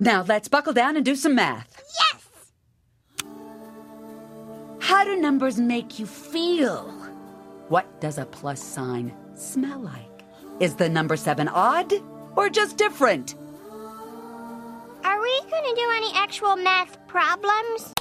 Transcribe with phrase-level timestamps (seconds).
[0.00, 1.82] Now let's buckle down and do some math.
[1.98, 2.52] Yes!
[4.78, 6.94] How do numbers make you feel?
[7.68, 10.22] What does a plus sign smell like?
[10.60, 11.92] Is the number seven odd
[12.36, 13.34] or just different?
[15.02, 17.92] Are we gonna do any actual math problems?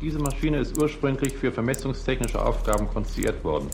[0.00, 3.70] Diese Maschine ist ursprünglich für vermessungstechnische Aufgaben konstruiert worden.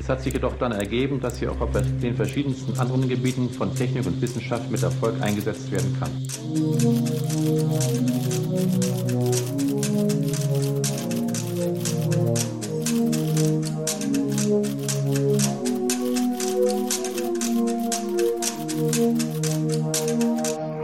[0.00, 3.74] Es hat sich jedoch dann ergeben, dass sie auch auf den verschiedensten anderen Gebieten von
[3.74, 6.10] Technik und Wissenschaft mit Erfolg eingesetzt werden kann.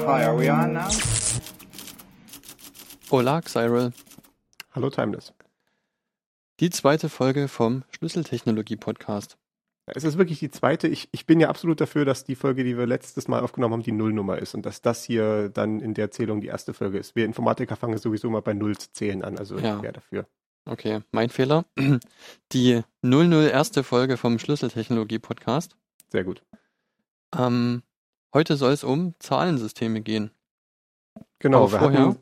[0.06, 0.88] Hi, are we on now?
[3.10, 3.92] Hola, Cyril.
[4.74, 5.35] Hallo Timeless.
[6.60, 9.36] Die zweite Folge vom Schlüsseltechnologie-Podcast.
[9.88, 10.88] Es ist wirklich die zweite.
[10.88, 13.82] Ich, ich bin ja absolut dafür, dass die Folge, die wir letztes Mal aufgenommen haben,
[13.82, 17.14] die Nullnummer ist und dass das hier dann in der Zählung die erste Folge ist.
[17.14, 19.76] Wir Informatiker fangen sowieso mal bei Null zu zählen an, also Ja.
[19.76, 20.26] ich wäre dafür.
[20.64, 21.64] Okay, mein Fehler.
[22.52, 23.70] Die 001.
[23.82, 25.76] Folge vom Schlüsseltechnologie-Podcast.
[26.10, 26.42] Sehr gut.
[27.36, 27.82] Ähm,
[28.34, 30.32] heute soll es um Zahlensysteme gehen.
[31.38, 32.18] Genau, wir vorher- hatten,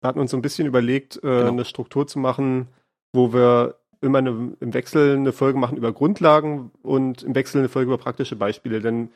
[0.00, 1.48] wir hatten uns so ein bisschen überlegt, äh, Genau.
[1.48, 2.68] eine Struktur zu machen,
[3.12, 7.68] wo wir immer eine, im Wechsel eine Folge machen über Grundlagen und im Wechsel eine
[7.68, 8.80] Folge über praktische Beispiele.
[8.80, 9.10] Denn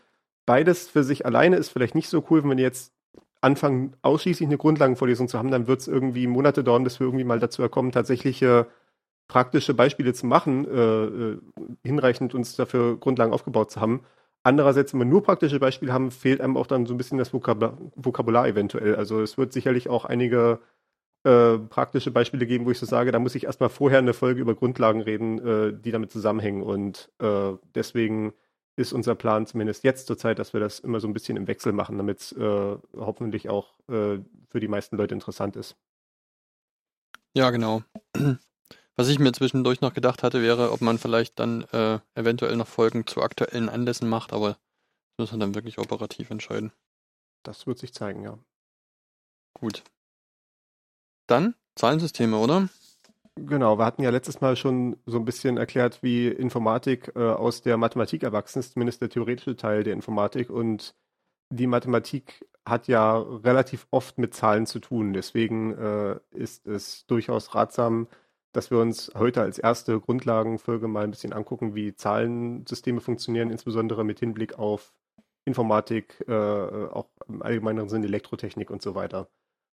[0.47, 2.93] beides für sich alleine ist vielleicht nicht so cool, wenn wir jetzt
[3.41, 7.25] anfangen, ausschließlich eine Grundlagenvorlesung zu haben, dann wird es irgendwie Monate dauern, bis wir irgendwie
[7.25, 8.67] mal dazu kommen, tatsächliche
[9.29, 11.39] praktische Beispiele zu machen, äh, äh,
[11.83, 14.01] hinreichend uns dafür Grundlagen aufgebaut zu haben.
[14.43, 17.33] Andererseits, wenn wir nur praktische Beispiele haben, fehlt einem auch dann so ein bisschen das
[17.33, 18.97] Vokabular, Vokabular eventuell.
[18.97, 20.61] Also es wird sicherlich auch einige
[21.25, 24.43] äh, praktische Beispiele geben, wo ich so sage, da muss ich erstmal vorher eine Folge
[24.43, 26.63] über Grundlagen reden, äh, die damit zusammenhängen.
[26.63, 28.35] Und äh, deswegen
[28.77, 31.47] ist unser Plan zumindest jetzt zur Zeit, dass wir das immer so ein bisschen im
[31.47, 34.19] Wechsel machen, damit es äh, hoffentlich auch äh,
[34.51, 35.77] für die meisten Leute interessant ist.
[37.35, 37.83] Ja, genau.
[38.97, 41.65] Was ich mir zwischendurch noch gedacht hatte, wäre, ob man vielleicht dann
[42.15, 44.51] eventuell noch Folgen zu aktuellen Anlässen macht, aber
[45.17, 46.71] das müssen wir dann wirklich operativ entscheiden.
[47.43, 48.39] Das wird sich zeigen, ja.
[49.55, 49.83] Gut.
[51.27, 52.69] Dann Zahlensysteme, oder?
[53.37, 57.63] Genau, wir hatten ja letztes Mal schon so ein bisschen erklärt, wie Informatik äh, aus
[57.63, 60.51] der Mathematik erwachsen ist, zumindest der theoretische Teil der Informatik.
[60.51, 60.95] Und
[61.51, 65.13] die Mathematik hat ja relativ oft mit Zahlen zu tun.
[65.13, 68.07] Deswegen äh, ist es durchaus ratsam,
[68.53, 74.05] dass wir uns heute als erste Grundlagenfolge mal ein bisschen angucken, wie Zahlensysteme funktionieren, insbesondere
[74.05, 74.95] mit Hinblick auf
[75.45, 79.29] Informatik, äh, auch im allgemeineren Sinne Elektrotechnik und so weiter.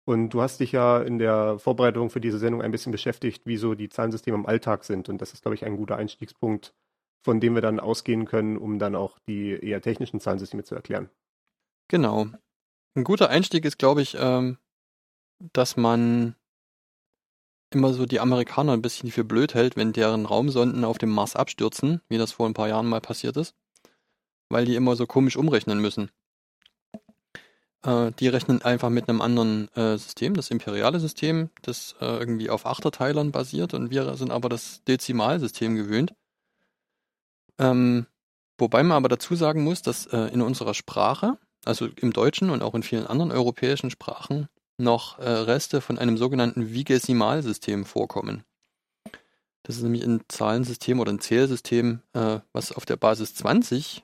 [0.10, 3.58] Und du hast dich ja in der Vorbereitung für diese Sendung ein bisschen beschäftigt, wie
[3.58, 5.08] so die Zahlensysteme im Alltag sind.
[5.08, 6.74] Und das ist, glaube ich, ein guter Einstiegspunkt,
[7.24, 11.12] von dem wir dann ausgehen können, um dann auch die eher technischen Zahlensysteme zu erklären.
[11.90, 12.26] Genau.
[12.96, 14.58] Ein guter Einstieg ist, glaube ich, ähm,
[15.54, 16.36] dass man
[17.72, 21.36] immer so die Amerikaner ein bisschen für blöd hält, wenn deren Raumsonden auf dem Mars
[21.36, 23.54] abstürzen, wie das vor ein paar Jahren mal passiert ist,
[24.50, 26.10] weil die immer so komisch umrechnen müssen.
[27.84, 32.50] Äh, die rechnen einfach mit einem anderen äh, System, das imperiale System, das äh, irgendwie
[32.50, 36.14] auf Achterteilern basiert und wir sind aber das Dezimalsystem gewöhnt.
[37.58, 38.06] Ähm,
[38.58, 42.62] wobei man aber dazu sagen muss, dass äh, in unserer Sprache, also im Deutschen und
[42.62, 44.48] auch in vielen anderen europäischen Sprachen,
[44.78, 48.44] noch äh, Reste von einem sogenannten Vigesimalsystem vorkommen.
[49.64, 54.04] Das ist nämlich ein Zahlensystem oder ein Zählsystem, äh, was auf der Basis 20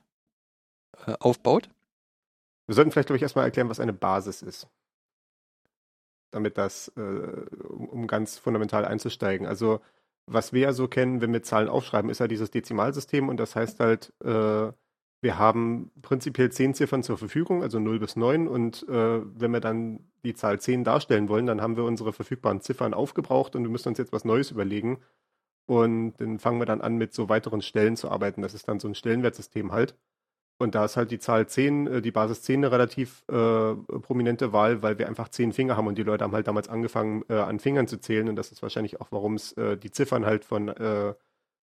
[1.08, 1.70] äh, aufbaut.
[2.68, 4.68] Wir sollten vielleicht, glaube ich, erstmal erklären, was eine Basis ist.
[6.32, 9.48] Damit das, äh, um, um ganz fundamental einzusteigen.
[9.48, 9.82] Also,
[10.28, 13.56] was wir ja so kennen, wenn wir Zahlen aufschreiben, ist ja dieses Dezimalsystem und das
[13.56, 14.72] heißt halt, äh,
[15.22, 19.60] wir haben prinzipiell zehn Ziffern zur Verfügung, also 0 bis 9 und äh, wenn wir
[19.60, 23.70] dann die Zahl 10 darstellen wollen, dann haben wir unsere verfügbaren Ziffern aufgebraucht und wir
[23.70, 25.00] müssen uns jetzt was Neues überlegen
[25.68, 28.42] und dann fangen wir dann an, mit so weiteren Stellen zu arbeiten.
[28.42, 29.96] Das ist dann so ein Stellenwertsystem halt.
[30.58, 34.54] Und da ist halt die Zahl 10, äh, die Basis 10 eine relativ äh, prominente
[34.54, 37.36] Wahl, weil wir einfach 10 Finger haben und die Leute haben halt damals angefangen, äh,
[37.36, 40.46] an Fingern zu zählen und das ist wahrscheinlich auch, warum es äh, die Ziffern halt
[40.46, 41.10] von äh,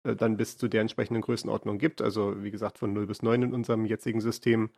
[0.03, 2.01] äh, dann bis zu der entsprechenden Größenordnung gibt.
[2.01, 4.69] Also wie gesagt von 0 bis 9 in unserem jetzigen System.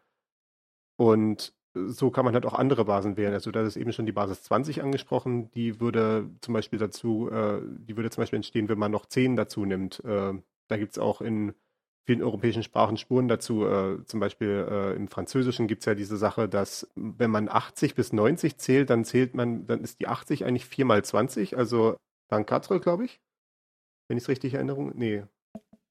[0.98, 3.34] Und so kann man halt auch andere Basen wählen.
[3.34, 5.52] Also da ist eben schon die Basis 20 angesprochen.
[5.52, 9.66] Die würde zum Beispiel dazu, die würde zum Beispiel entstehen, wenn man noch 10 dazu
[9.66, 10.02] nimmt.
[10.06, 11.54] Da gibt es auch in
[12.06, 13.66] vielen europäischen Sprachen Spuren dazu.
[13.66, 17.96] Äh, zum Beispiel äh, im Französischen gibt es ja diese Sache, dass wenn man 80
[17.96, 21.98] bis 90 zählt, dann zählt man, dann ist die 80 eigentlich 4 mal 20, also
[22.30, 23.20] 24, glaube ich.
[24.08, 24.92] Wenn ich es richtig erinnere.
[24.94, 25.24] Nee.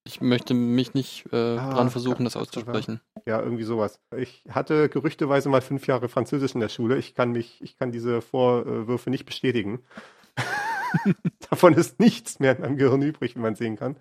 [0.06, 3.00] Ich möchte mich nicht äh, Ah, dran versuchen, das auszusprechen.
[3.26, 4.00] Ja, irgendwie sowas.
[4.14, 6.98] Ich hatte gerüchteweise mal fünf Jahre Französisch in der Schule.
[6.98, 9.82] Ich kann mich, ich kann diese Vorwürfe nicht bestätigen.
[11.50, 13.96] Davon ist nichts mehr in meinem Gehirn übrig, wie man sehen kann.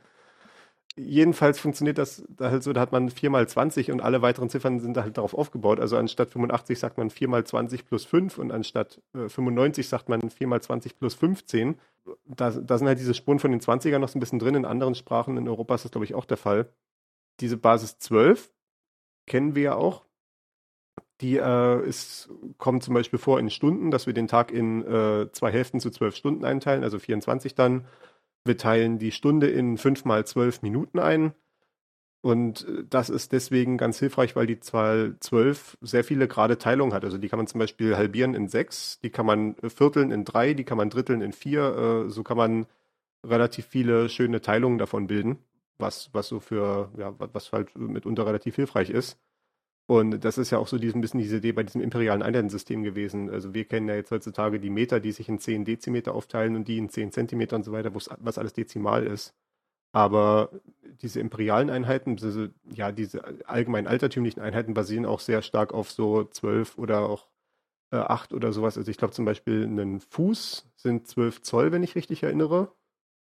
[0.95, 4.49] Jedenfalls funktioniert das da halt so, da hat man 4 mal 20 und alle weiteren
[4.49, 5.79] Ziffern sind da halt darauf aufgebaut.
[5.79, 10.07] Also anstatt 85 sagt man 4 mal 20 plus 5 und anstatt äh, 95 sagt
[10.07, 11.79] man 4 mal 20 plus 15.
[12.25, 14.53] Da, da sind halt diese Spuren von den 20ern noch so ein bisschen drin.
[14.53, 16.69] In anderen Sprachen in Europa ist das, glaube ich, auch der Fall.
[17.39, 18.51] Diese Basis 12
[19.25, 20.05] kennen wir ja auch.
[21.21, 22.29] Die äh, ist,
[22.59, 25.89] kommt zum Beispiel vor in Stunden, dass wir den Tag in äh, zwei Hälften zu
[25.89, 27.87] zwölf Stunden einteilen, also 24 dann.
[28.45, 31.33] Wir teilen die Stunde in fünf mal zwölf Minuten ein.
[32.21, 36.93] Und äh, das ist deswegen ganz hilfreich, weil die Zahl 12 sehr viele gerade Teilungen
[36.93, 37.03] hat.
[37.03, 40.23] Also die kann man zum Beispiel halbieren in sechs, die kann man äh, vierteln in
[40.25, 42.05] drei, die kann man dritteln in vier.
[42.07, 42.65] Äh, so kann man
[43.25, 45.39] relativ viele schöne Teilungen davon bilden,
[45.79, 49.17] was, was so für, ja, was halt mitunter relativ hilfreich ist.
[49.85, 53.29] Und das ist ja auch so ein bisschen diese Idee bei diesem imperialen Einheitensystem gewesen.
[53.29, 56.67] Also wir kennen ja jetzt heutzutage die Meter, die sich in 10 Dezimeter aufteilen und
[56.67, 59.35] die in 10 Zentimeter und so weiter, was alles dezimal ist.
[59.93, 60.49] Aber
[61.01, 66.23] diese imperialen Einheiten, diese, ja, diese allgemein altertümlichen Einheiten basieren auch sehr stark auf so
[66.23, 67.27] 12 oder auch
[67.91, 68.77] äh, 8 oder sowas.
[68.77, 72.73] Also ich glaube zum Beispiel ein Fuß sind 12 Zoll, wenn ich richtig erinnere.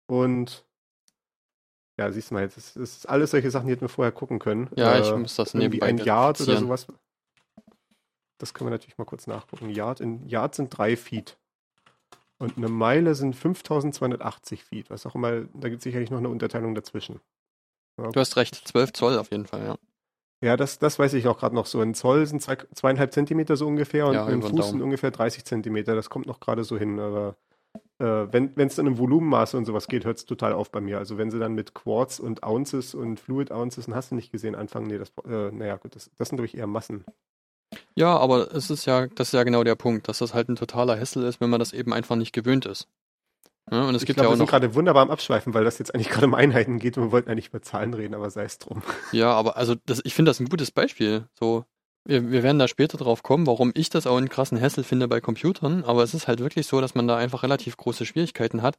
[0.07, 0.65] Und
[2.01, 4.11] ja, siehst du mal, jetzt ist, das ist alles solche Sachen, die hätten wir vorher
[4.11, 4.69] gucken können.
[4.75, 6.87] Ja, ich Äh, muss das irgendwie nebenbei ein Yard oder sowas.
[8.39, 9.69] Das können wir natürlich mal kurz nachgucken.
[9.69, 11.37] Yard, in, Yard sind drei Feet.
[12.39, 14.89] Und eine Meile sind 5280 Feet.
[14.89, 17.21] Was auch immer, da gibt es sicherlich noch eine Unterteilung dazwischen.
[17.97, 19.77] Du hast recht, 12 Zoll auf jeden Fall, ja.
[20.43, 21.81] Ja, das, das weiß ich auch gerade noch so.
[21.81, 25.45] Ein Zoll sind zwei, zweieinhalb Zentimeter so ungefähr und Ja, ein Fuß sind ungefähr 30
[25.45, 25.93] Zentimeter.
[25.93, 26.99] Das kommt noch gerade so hin.
[26.99, 27.35] Aber
[27.99, 30.97] wenn es dann im Volumenmaße und sowas geht, hört es total auf bei mir.
[30.97, 34.31] Also wenn sie dann mit Quartz und Ounces und Fluid Ounces und hast du nicht
[34.31, 37.05] gesehen anfangen, nee, das, äh, naja, gut, das, das sind durch eher Massen.
[37.95, 40.55] Ja, aber es ist ja, das ist ja genau der Punkt, dass das halt ein
[40.55, 42.87] totaler Hessel ist, wenn man das eben einfach nicht gewöhnt ist.
[43.69, 45.53] Ja, und es ich gibt glaube, ja wir auch sind noch, gerade wunderbar am Abschweifen,
[45.53, 48.15] weil das jetzt eigentlich gerade um Einheiten geht und wir wollten eigentlich über Zahlen reden,
[48.15, 48.81] aber sei es drum.
[49.11, 51.27] ja, aber also das, ich finde das ein gutes Beispiel.
[51.39, 51.65] So,
[52.05, 55.07] wir, wir werden da später drauf kommen, warum ich das auch einen krassen Hessel finde
[55.07, 58.61] bei Computern, aber es ist halt wirklich so, dass man da einfach relativ große Schwierigkeiten
[58.61, 58.77] hat.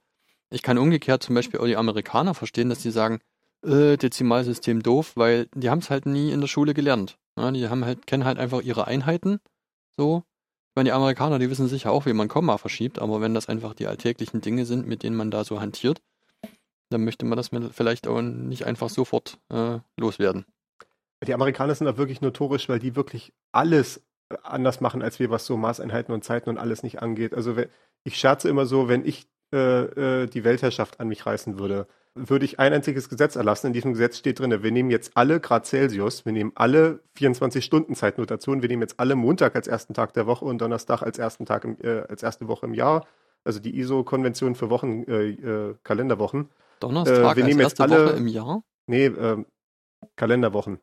[0.51, 3.21] Ich kann umgekehrt zum Beispiel auch die Amerikaner verstehen, dass die sagen,
[3.65, 7.19] äh, Dezimalsystem doof, weil die haben es halt nie in der Schule gelernt.
[7.39, 9.41] Ja, die haben halt, kennen halt einfach ihre Einheiten.
[9.97, 10.25] So.
[10.71, 13.49] Ich meine, die Amerikaner, die wissen sicher auch, wie man Komma verschiebt, aber wenn das
[13.49, 16.01] einfach die alltäglichen Dinge sind, mit denen man da so hantiert,
[16.91, 20.45] dann möchte man das vielleicht auch nicht einfach sofort äh, loswerden.
[21.27, 23.99] Die Amerikaner sind da wirklich notorisch, weil die wirklich alles
[24.31, 27.35] äh, anders machen als wir, was so Maßeinheiten und Zeiten und alles nicht angeht.
[27.35, 27.55] Also
[28.05, 32.45] ich scherze immer so, wenn ich äh, äh, die Weltherrschaft an mich reißen würde, würde
[32.45, 33.69] ich ein einziges Gesetz erlassen.
[33.69, 38.61] In diesem Gesetz steht drin, wir nehmen jetzt alle Grad Celsius, wir nehmen alle 24-Stunden-Zeitnotation,
[38.63, 41.65] wir nehmen jetzt alle Montag als ersten Tag der Woche und Donnerstag als ersten Tag
[41.65, 43.07] im, äh, als erste Woche im Jahr.
[43.45, 46.51] Also die ISO-Konvention für Wochen, äh, äh, Kalenderwochen.
[46.81, 48.63] Donnerstag wir als nehmen jetzt erste alle- Woche im Jahr?
[48.87, 49.47] Nee, ähm,
[50.17, 50.81] Kalenderwochen.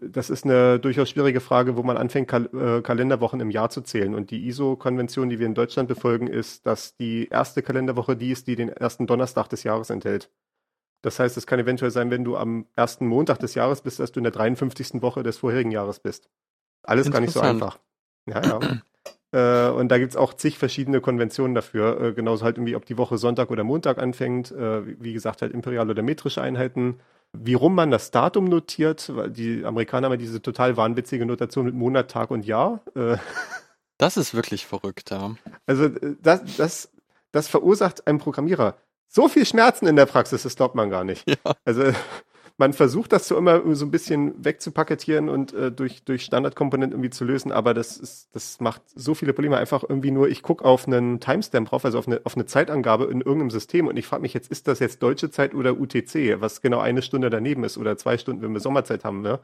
[0.00, 3.80] Das ist eine durchaus schwierige Frage, wo man anfängt, Kal äh, Kalenderwochen im Jahr zu
[3.80, 4.14] zählen.
[4.14, 8.46] Und die ISO-Konvention, die wir in Deutschland befolgen, ist, dass die erste Kalenderwoche die ist,
[8.46, 10.30] die den ersten Donnerstag des Jahres enthält.
[11.02, 14.12] Das heißt, es kann eventuell sein, wenn du am ersten Montag des Jahres bist, dass
[14.12, 15.02] du in der 53.
[15.02, 16.28] Woche des vorherigen Jahres bist.
[16.82, 17.78] Alles gar nicht so einfach.
[18.26, 18.60] Ja,
[19.32, 19.68] ja.
[19.68, 22.00] äh, und da gibt's auch zig verschiedene Konventionen dafür.
[22.00, 24.52] Äh, genauso halt irgendwie, ob die Woche Sonntag oder Montag anfängt.
[24.52, 27.00] Äh, wie- wie gesagt, halt imperial oder metrische Einheiten.
[27.32, 31.64] Wie rum man das Datum notiert, weil die Amerikaner haben ja diese total wahnwitzige Notation
[31.64, 32.80] mit Monat, Tag und Jahr.
[32.94, 33.16] Äh,
[33.98, 35.34] Das ist wirklich verrückt, ja.
[35.66, 36.90] also äh, das, das,
[37.32, 38.76] das verursacht einem Programmierer
[39.08, 41.28] so viel Schmerzen in der Praxis, das glaubt man gar nicht.
[41.28, 41.36] Ja.
[41.64, 41.92] Also
[42.56, 47.10] man versucht das so immer so ein bisschen wegzupaketieren und äh, durch, durch Standardkomponenten irgendwie
[47.10, 49.56] zu lösen, aber das ist, das macht so viele Probleme.
[49.56, 53.04] Einfach irgendwie nur, ich gucke auf einen Timestamp drauf, also auf eine, auf eine Zeitangabe
[53.04, 56.40] in irgendeinem System und ich frage mich jetzt, ist das jetzt deutsche Zeit oder UTC,
[56.40, 59.40] was genau eine Stunde daneben ist oder zwei Stunden, wenn wir Sommerzeit haben, ne?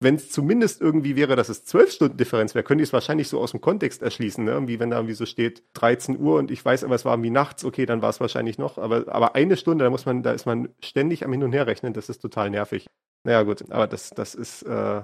[0.00, 3.28] wenn es zumindest irgendwie wäre, dass es zwölf Stunden Differenz wäre, könnte ich es wahrscheinlich
[3.28, 4.52] so aus dem Kontext erschließen, ne?
[4.52, 7.30] Irgendwie, wenn da irgendwie so steht 13 Uhr und ich weiß aber, es war irgendwie
[7.30, 10.32] nachts, okay, dann war es wahrscheinlich noch, aber, aber eine Stunde, da muss man, da
[10.32, 12.86] ist man ständig am Hin und Her rechnen, das ist total nervig.
[13.24, 15.02] Naja, gut, aber das, das ist äh,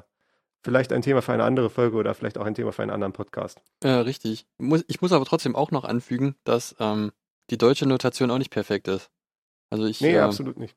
[0.62, 3.12] vielleicht ein Thema für eine andere Folge oder vielleicht auch ein Thema für einen anderen
[3.12, 3.60] Podcast.
[3.82, 4.46] Äh, richtig.
[4.88, 7.12] Ich muss aber trotzdem auch noch anfügen, dass ähm,
[7.50, 9.10] die deutsche Notation auch nicht perfekt ist.
[9.70, 10.76] Also ich, Nee, äh, absolut nicht.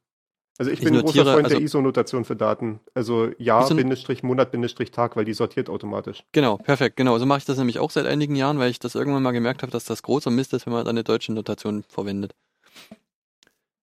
[0.60, 2.80] Also ich, ich bin ein notiere, großer Freund also- der ISO-Notation für Daten.
[2.94, 6.24] Also Jahr, ISO Bindestrich, Monat, Bindestrich, Tag, weil die sortiert automatisch.
[6.32, 7.18] Genau, perfekt, genau.
[7.18, 9.63] So mache ich das nämlich auch seit einigen Jahren, weil ich das irgendwann mal gemerkt
[9.63, 12.36] habe, dass das großer Mist ist, wenn man eine deutsche Notation verwendet.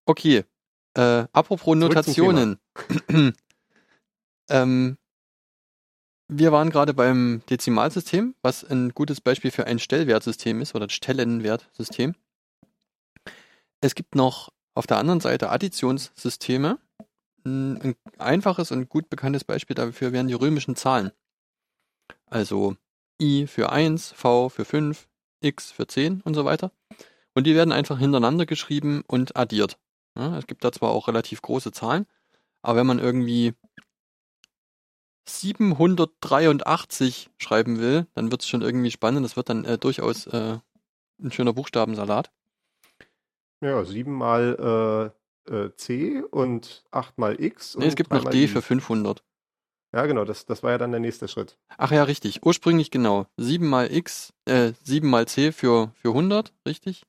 [0.05, 0.43] Okay,
[0.95, 2.59] Äh, apropos Notationen.
[4.49, 4.97] ähm,
[6.27, 12.15] wir waren gerade beim Dezimalsystem, was ein gutes Beispiel für ein Stellwertsystem ist oder Stellenwertsystem.
[13.81, 16.79] Es gibt noch auf der anderen Seite Additionssysteme.
[17.45, 21.11] Ein ein einfaches und gut bekanntes Beispiel dafür wären die römischen Zahlen.
[22.25, 22.75] Also
[23.21, 25.07] i für 1, v für 5,
[25.41, 26.71] x für 10 und so weiter.
[27.33, 29.79] Und die werden einfach hintereinander geschrieben und addiert.
[30.17, 32.05] Ja, es gibt da zwar auch relativ große Zahlen,
[32.61, 33.53] aber wenn man irgendwie
[35.27, 39.23] 783 schreiben will, dann wird es schon irgendwie spannend.
[39.23, 40.57] Das wird dann äh, durchaus äh,
[41.21, 42.31] ein schöner Buchstabensalat.
[43.61, 45.13] Ja, 7 mal
[45.47, 47.75] äh, äh, C und 8 mal X.
[47.77, 49.23] Nee, es gibt noch D für 500.
[49.91, 51.57] Ja, genau, das, das war ja dann der nächste Schritt.
[51.77, 52.45] Ach ja, richtig.
[52.45, 53.25] Ursprünglich genau.
[53.37, 57.05] 7 mal X, äh, 7 mal C für, für 100, richtig?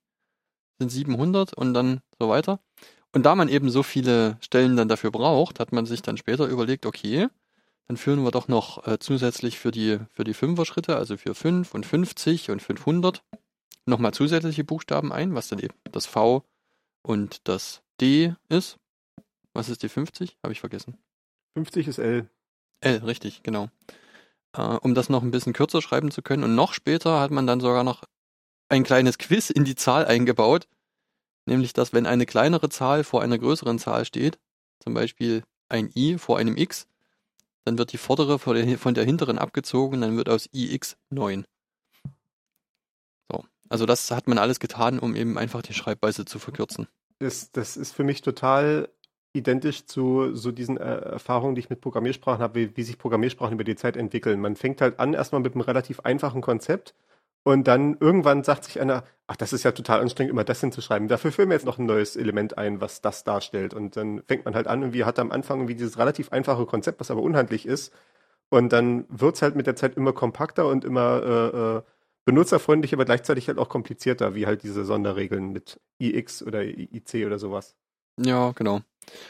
[0.81, 2.59] Sind 700 und dann so weiter.
[3.13, 6.47] Und da man eben so viele Stellen dann dafür braucht, hat man sich dann später
[6.47, 7.29] überlegt, okay,
[7.87, 11.75] dann führen wir doch noch äh, zusätzlich für die, für die Fünfer-Schritte, also für 5
[11.75, 13.23] und 50 und 500,
[13.85, 16.45] nochmal zusätzliche Buchstaben ein, was dann eben das V
[17.03, 18.79] und das D ist.
[19.53, 20.39] Was ist die 50?
[20.43, 20.97] Habe ich vergessen.
[21.55, 22.31] 50 ist L.
[22.81, 23.69] L, richtig, genau.
[24.53, 26.45] Äh, um das noch ein bisschen kürzer schreiben zu können.
[26.45, 28.05] Und noch später hat man dann sogar noch
[28.71, 30.67] ein kleines Quiz in die Zahl eingebaut.
[31.47, 34.39] Nämlich, dass wenn eine kleinere Zahl vor einer größeren Zahl steht,
[34.79, 36.87] zum Beispiel ein i vor einem x,
[37.65, 38.55] dann wird die vordere von
[38.95, 41.45] der, hinteren abgezogen, dann wird aus ix 9.
[43.31, 43.45] So.
[43.69, 46.87] Also das hat man alles getan, um eben einfach die Schreibweise zu verkürzen.
[47.19, 48.89] Das, das ist für mich total
[49.33, 53.55] identisch zu so diesen äh, Erfahrungen, die ich mit Programmiersprachen habe, wie, wie sich Programmiersprachen
[53.55, 54.41] über die Zeit entwickeln.
[54.41, 56.95] Man fängt halt an erstmal mit einem relativ einfachen Konzept
[57.43, 61.09] und dann irgendwann sagt sich einer, ach, das ist ja total anstrengend, immer das hinzuschreiben.
[61.09, 63.73] Dafür führen wir jetzt noch ein neues Element ein, was das darstellt.
[63.73, 66.67] Und dann fängt man halt an und wie hat am Anfang irgendwie dieses relativ einfache
[66.67, 67.93] Konzept, was aber unhandlich ist.
[68.51, 71.83] Und dann wird's halt mit der Zeit immer kompakter und immer äh, äh,
[72.25, 77.39] benutzerfreundlich, aber gleichzeitig halt auch komplizierter, wie halt diese Sonderregeln mit IX oder IC oder
[77.39, 77.77] sowas.
[78.19, 78.81] Ja, genau.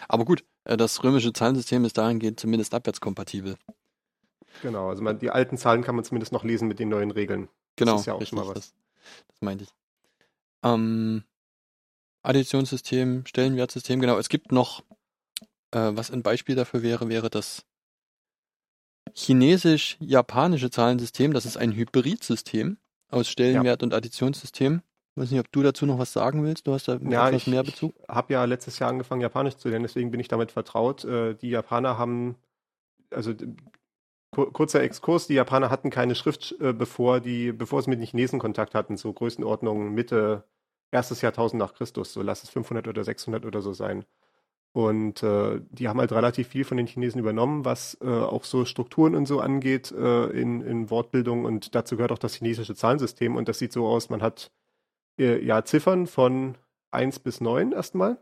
[0.08, 3.56] Aber gut, äh, das römische Zahlensystem ist dahingehend zumindest abwärtskompatibel.
[4.62, 7.48] Genau, also man, die alten Zahlen kann man zumindest noch lesen mit den neuen Regeln.
[7.80, 8.54] Genau, ist ja auch schon mal was.
[8.54, 8.74] Das,
[9.28, 9.70] das meinte ich.
[10.62, 11.24] Ähm,
[12.22, 14.18] Additionssystem, Stellenwertsystem, genau.
[14.18, 14.84] Es gibt noch,
[15.72, 17.64] äh, was ein Beispiel dafür wäre, wäre das
[19.14, 21.32] chinesisch-japanische Zahlensystem.
[21.32, 24.82] Das ist ein Hybridsystem aus Stellenwert- und Additionssystem.
[25.16, 26.66] Ich weiß nicht, ob du dazu noch was sagen willst.
[26.66, 27.94] Du hast da Ja, etwas ich, mehr ich Bezug.
[28.08, 31.04] habe ja letztes Jahr angefangen, Japanisch zu lernen, deswegen bin ich damit vertraut.
[31.04, 32.36] Äh, die Japaner haben,
[33.10, 33.34] also
[34.30, 38.38] kurzer Exkurs, die Japaner hatten keine Schrift, äh, bevor die, bevor sie mit den Chinesen
[38.38, 40.44] Kontakt hatten, so Größenordnung Mitte
[40.92, 44.04] erstes Jahrtausend nach Christus, so lass es 500 oder 600 oder so sein.
[44.72, 48.64] Und äh, die haben halt relativ viel von den Chinesen übernommen, was äh, auch so
[48.64, 51.44] Strukturen und so angeht äh, in, in Wortbildung.
[51.44, 53.34] Und dazu gehört auch das chinesische Zahlensystem.
[53.34, 54.52] Und das sieht so aus, man hat
[55.18, 56.56] äh, ja Ziffern von
[56.92, 58.18] 1 bis 9 erstmal.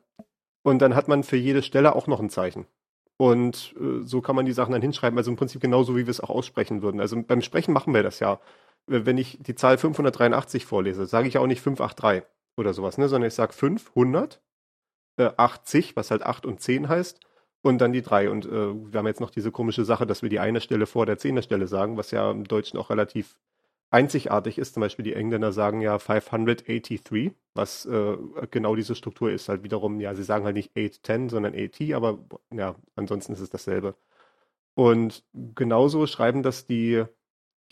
[0.62, 2.66] Und dann hat man für jede Stelle auch noch ein Zeichen.
[3.18, 5.18] Und äh, so kann man die Sachen dann hinschreiben.
[5.18, 7.00] Also im Prinzip genauso, wie wir es auch aussprechen würden.
[7.00, 8.34] Also beim Sprechen machen wir das ja.
[8.88, 12.24] Äh, Wenn ich die Zahl 583 vorlese, sage ich auch nicht 583
[12.56, 13.08] oder sowas, ne?
[13.08, 14.40] sondern ich sage 500,
[15.18, 17.20] äh, 80, was halt 8 und 10 heißt,
[17.62, 18.30] und dann die 3.
[18.30, 18.50] Und äh,
[18.92, 21.42] wir haben jetzt noch diese komische Sache, dass wir die eine Stelle vor der zehner
[21.42, 23.36] Stelle sagen, was ja im Deutschen auch relativ
[23.90, 24.74] einzigartig ist.
[24.74, 28.16] Zum Beispiel die Engländer sagen ja 583, was äh,
[28.50, 29.48] genau diese Struktur ist.
[29.48, 32.18] Halt wiederum, ja, sie sagen halt nicht 810, sondern 80, aber
[32.54, 33.94] ja, ansonsten ist es dasselbe.
[34.74, 37.04] Und genauso schreiben das die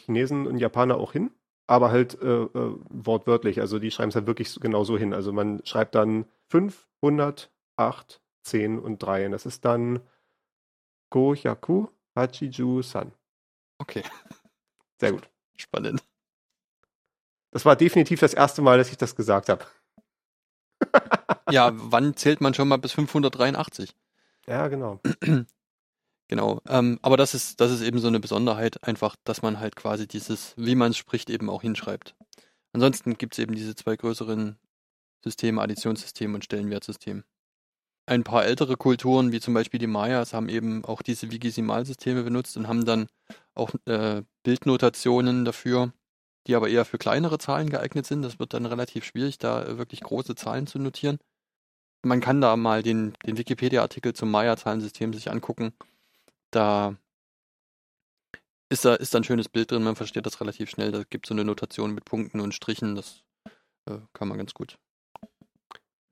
[0.01, 1.31] Chinesen und Japaner auch hin,
[1.67, 3.61] aber halt äh, äh, wortwörtlich.
[3.61, 5.15] Also die schreiben es halt wirklich so- genau so hin.
[5.15, 9.27] Also man schreibt dann 500, 8, 10 und 3.
[9.27, 10.01] Und das ist dann
[11.11, 13.11] Go Yaku Hachiju San.
[13.81, 14.05] Okay,
[15.01, 15.31] Sehr gut.
[15.57, 16.03] spannend.
[17.57, 19.65] Das war definitiv das erste Mal, dass ich das gesagt habe.
[21.51, 23.95] Ja, wann zählt man schon mal bis 583?
[24.47, 25.01] Ja, genau.
[26.29, 29.77] Genau, ähm, aber das ist, das ist eben so eine Besonderheit, einfach, dass man halt
[29.77, 32.15] quasi dieses, wie man es spricht, eben auch hinschreibt.
[32.73, 34.59] Ansonsten gibt es eben diese zwei größeren
[35.23, 37.23] Systeme, Additionssystem und Stellenwertsystem.
[38.07, 42.57] Ein paar ältere Kulturen, wie zum Beispiel die Mayas, haben eben auch diese Vigesimalsysteme benutzt
[42.57, 43.07] und haben dann
[43.55, 45.93] auch äh, Bildnotationen dafür,
[46.47, 48.23] die aber eher für kleinere Zahlen geeignet sind.
[48.23, 51.19] Das wird dann relativ schwierig, da äh, wirklich große Zahlen zu notieren.
[52.03, 55.73] Man kann da mal den, den Wikipedia-Artikel zum Maya-Zahlensystem sich angucken.
[56.51, 56.97] Da
[58.69, 60.93] ist da ist ein schönes Bild drin, man versteht das relativ schnell.
[60.93, 63.25] Da gibt es so eine Notation mit Punkten und Strichen, das
[63.89, 64.79] äh, kann man ganz gut.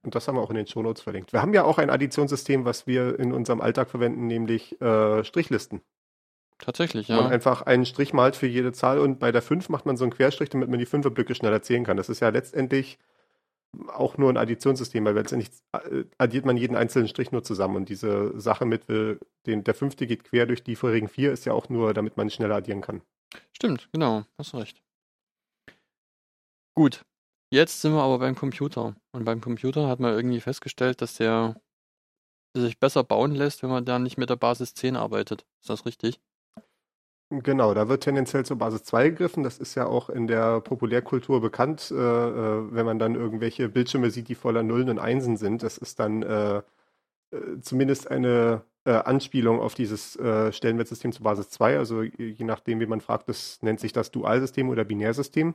[0.02, 1.32] Und das haben wir auch in den Shownotes verlinkt.
[1.32, 5.80] Wir haben ja auch ein Additionssystem, was wir in unserem Alltag verwenden, nämlich äh, Strichlisten.
[6.64, 7.16] Tatsächlich, Ja.
[7.20, 10.04] Man einfach einen Strich malt für jede Zahl und bei der 5 macht man so
[10.04, 11.98] einen Querstrich, damit man die Fünferblöcke schneller zählen kann.
[11.98, 12.98] Das ist ja letztendlich
[13.88, 17.76] auch nur ein Additionssystem, weil letztendlich äh, addiert man jeden einzelnen Strich nur zusammen.
[17.76, 21.44] Und diese Sache mit, äh, den, der fünfte geht quer durch die vorherigen vier, ist
[21.44, 23.02] ja auch nur, damit man schneller addieren kann.
[23.52, 24.80] Stimmt, genau, hast du recht.
[26.74, 27.04] Gut,
[27.50, 28.96] jetzt sind wir aber beim Computer.
[29.12, 31.60] Und beim Computer hat man irgendwie festgestellt, dass der
[32.56, 35.44] sich besser bauen lässt, wenn man da nicht mit der Basis 10 arbeitet.
[35.60, 36.20] Ist das richtig?
[37.42, 39.42] Genau, da wird tendenziell zur Basis 2 gegriffen.
[39.42, 44.10] Das ist ja auch in der Populärkultur bekannt, äh, äh, wenn man dann irgendwelche Bildschirme
[44.10, 45.62] sieht, die voller Nullen und Einsen sind.
[45.62, 46.62] Das ist dann äh, äh,
[47.60, 51.78] zumindest eine äh, Anspielung auf dieses äh, Stellenwertsystem zur Basis 2.
[51.78, 55.54] Also je nachdem, wie man fragt, das nennt sich das Dualsystem oder Binärsystem.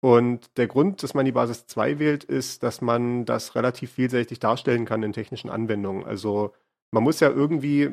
[0.00, 4.38] Und der Grund, dass man die Basis 2 wählt, ist, dass man das relativ vielseitig
[4.38, 6.04] darstellen kann in technischen Anwendungen.
[6.04, 6.54] Also
[6.90, 7.90] man muss ja irgendwie,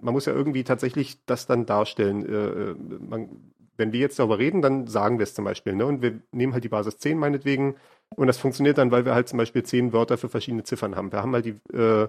[0.00, 2.26] man muss ja irgendwie tatsächlich das dann darstellen.
[2.26, 5.74] Äh, man, wenn wir jetzt darüber reden, dann sagen wir es zum Beispiel.
[5.74, 5.86] Ne?
[5.86, 7.76] Und wir nehmen halt die Basis 10 meinetwegen.
[8.16, 11.12] Und das funktioniert dann, weil wir halt zum Beispiel 10 Wörter für verschiedene Ziffern haben.
[11.12, 12.08] Wir haben halt die, äh,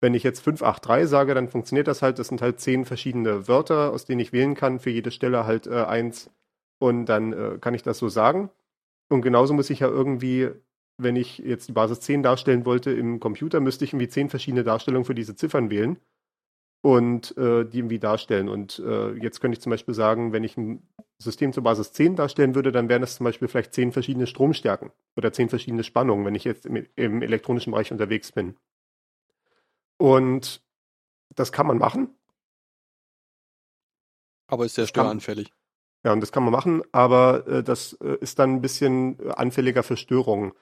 [0.00, 2.18] wenn ich jetzt 583 sage, dann funktioniert das halt.
[2.18, 4.80] Das sind halt 10 verschiedene Wörter, aus denen ich wählen kann.
[4.80, 6.30] Für jede Stelle halt äh, eins.
[6.78, 8.50] Und dann äh, kann ich das so sagen.
[9.08, 10.50] Und genauso muss ich ja irgendwie,
[10.96, 14.64] wenn ich jetzt die Basis 10 darstellen wollte im Computer, müsste ich irgendwie 10 verschiedene
[14.64, 15.98] Darstellungen für diese Ziffern wählen
[16.82, 18.48] und äh, die irgendwie darstellen.
[18.48, 20.86] Und äh, jetzt könnte ich zum Beispiel sagen, wenn ich ein
[21.18, 24.90] System zur Basis 10 darstellen würde, dann wären das zum Beispiel vielleicht 10 verschiedene Stromstärken
[25.16, 28.56] oder 10 verschiedene Spannungen, wenn ich jetzt im, im elektronischen Bereich unterwegs bin.
[29.96, 30.62] Und
[31.34, 32.14] das kann man machen.
[34.46, 35.52] Aber ist sehr störanfällig.
[36.04, 39.30] Ja, und das kann man machen, aber äh, das äh, ist dann ein bisschen äh,
[39.30, 40.52] anfälliger für Störungen,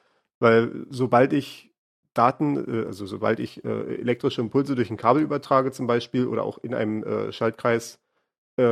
[0.42, 1.70] weil sobald ich
[2.14, 6.42] Daten, äh, also sobald ich äh, elektrische Impulse durch ein Kabel übertrage zum Beispiel oder
[6.42, 7.98] auch in einem äh, Schaltkreis,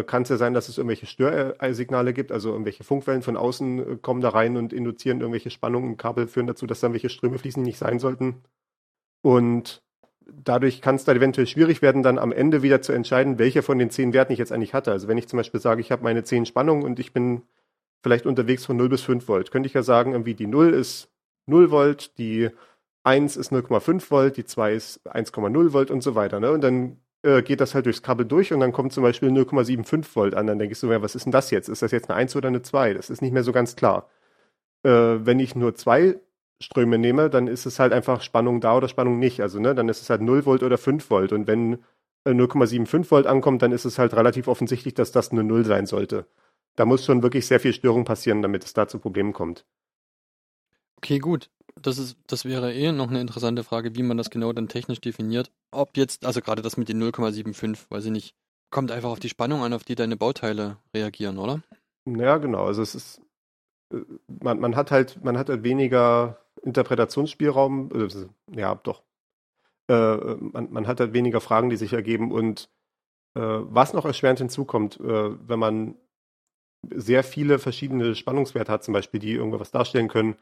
[0.07, 4.21] kann es ja sein, dass es irgendwelche Störsignale gibt, also irgendwelche Funkwellen von außen kommen
[4.21, 7.65] da rein und induzieren irgendwelche Spannungen im Kabel, führen dazu, dass da irgendwelche Ströme fließen,
[7.65, 8.43] die nicht sein sollten.
[9.23, 9.83] Und
[10.31, 13.79] dadurch kann es dann eventuell schwierig werden, dann am Ende wieder zu entscheiden, welcher von
[13.79, 14.93] den zehn Werten ich jetzt eigentlich hatte.
[14.93, 17.41] Also wenn ich zum Beispiel sage, ich habe meine zehn Spannungen und ich bin
[18.03, 21.11] vielleicht unterwegs von 0 bis 5 Volt, könnte ich ja sagen, irgendwie die 0 ist
[21.47, 22.51] 0 Volt, die
[23.05, 26.41] 1 ist 0,5 Volt, die 2 ist 1,0 Volt und so weiter.
[26.41, 26.51] Ne?
[26.53, 30.15] Und dann äh, geht das halt durchs Kabel durch und dann kommt zum Beispiel 0,75
[30.15, 30.47] Volt an.
[30.47, 31.69] Dann denke ich so, ja, was ist denn das jetzt?
[31.69, 32.95] Ist das jetzt eine 1 oder eine 2?
[32.95, 34.09] Das ist nicht mehr so ganz klar.
[34.85, 36.21] Äh, wenn ich nur zwei
[36.63, 39.41] Ströme nehme, dann ist es halt einfach Spannung da oder Spannung nicht.
[39.41, 41.33] Also, ne, dann ist es halt 0 Volt oder 5 Volt.
[41.33, 41.75] Und wenn
[42.25, 45.87] äh, 0,75 Volt ankommt, dann ist es halt relativ offensichtlich, dass das eine 0 sein
[45.87, 46.27] sollte.
[46.77, 49.67] Da muss schon wirklich sehr viel Störung passieren, damit es da zu Problemen kommt.
[51.03, 51.49] Okay, gut.
[51.81, 55.01] Das ist, das wäre eh noch eine interessante Frage, wie man das genau dann technisch
[55.01, 55.51] definiert.
[55.71, 58.35] Ob jetzt, also gerade das mit den 0,75, weiß ich nicht,
[58.71, 61.63] kommt einfach auf die Spannung an, auf die deine Bauteile reagieren, oder?
[62.05, 62.67] Ja, genau.
[62.67, 63.23] Also es ist,
[63.95, 64.01] äh,
[64.43, 67.91] man, man hat halt, man hat halt weniger Interpretationsspielraum.
[67.95, 69.03] äh, Ja, doch.
[69.89, 72.31] Äh, man, man hat halt weniger Fragen, die sich ergeben.
[72.31, 72.69] Und
[73.37, 75.95] äh, was noch erschwerend hinzukommt, äh, wenn man
[76.95, 80.37] sehr viele verschiedene Spannungswerte hat, zum Beispiel, die irgendwas darstellen können,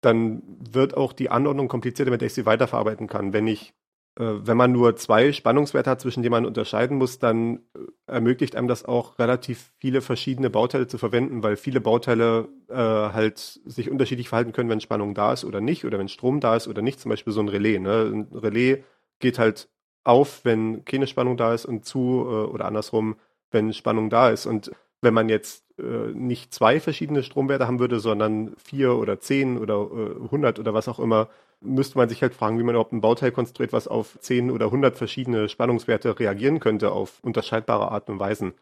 [0.00, 3.32] dann wird auch die Anordnung komplizierter, mit der ich sie weiterverarbeiten kann.
[3.32, 3.74] Wenn ich,
[4.18, 8.56] äh, wenn man nur zwei Spannungswerte hat, zwischen denen man unterscheiden muss, dann äh, ermöglicht
[8.56, 13.90] einem das auch relativ viele verschiedene Bauteile zu verwenden, weil viele Bauteile äh, halt sich
[13.90, 16.82] unterschiedlich verhalten können, wenn Spannung da ist oder nicht, oder wenn Strom da ist oder
[16.82, 17.00] nicht.
[17.00, 17.78] Zum Beispiel so ein Relais.
[17.78, 18.10] Ne?
[18.12, 18.84] Ein Relais
[19.18, 19.68] geht halt
[20.04, 23.16] auf, wenn keine Spannung da ist und zu äh, oder andersrum,
[23.50, 24.46] wenn Spannung da ist.
[24.46, 24.70] Und
[25.02, 29.88] wenn man jetzt äh, nicht zwei verschiedene Stromwerte haben würde, sondern vier oder zehn oder
[29.92, 31.28] äh, 100 oder was auch immer,
[31.60, 34.66] müsste man sich halt fragen, wie man überhaupt ein Bauteil konstruiert, was auf zehn oder
[34.66, 38.54] 100 verschiedene Spannungswerte reagieren könnte auf unterscheidbare Art und Weisen.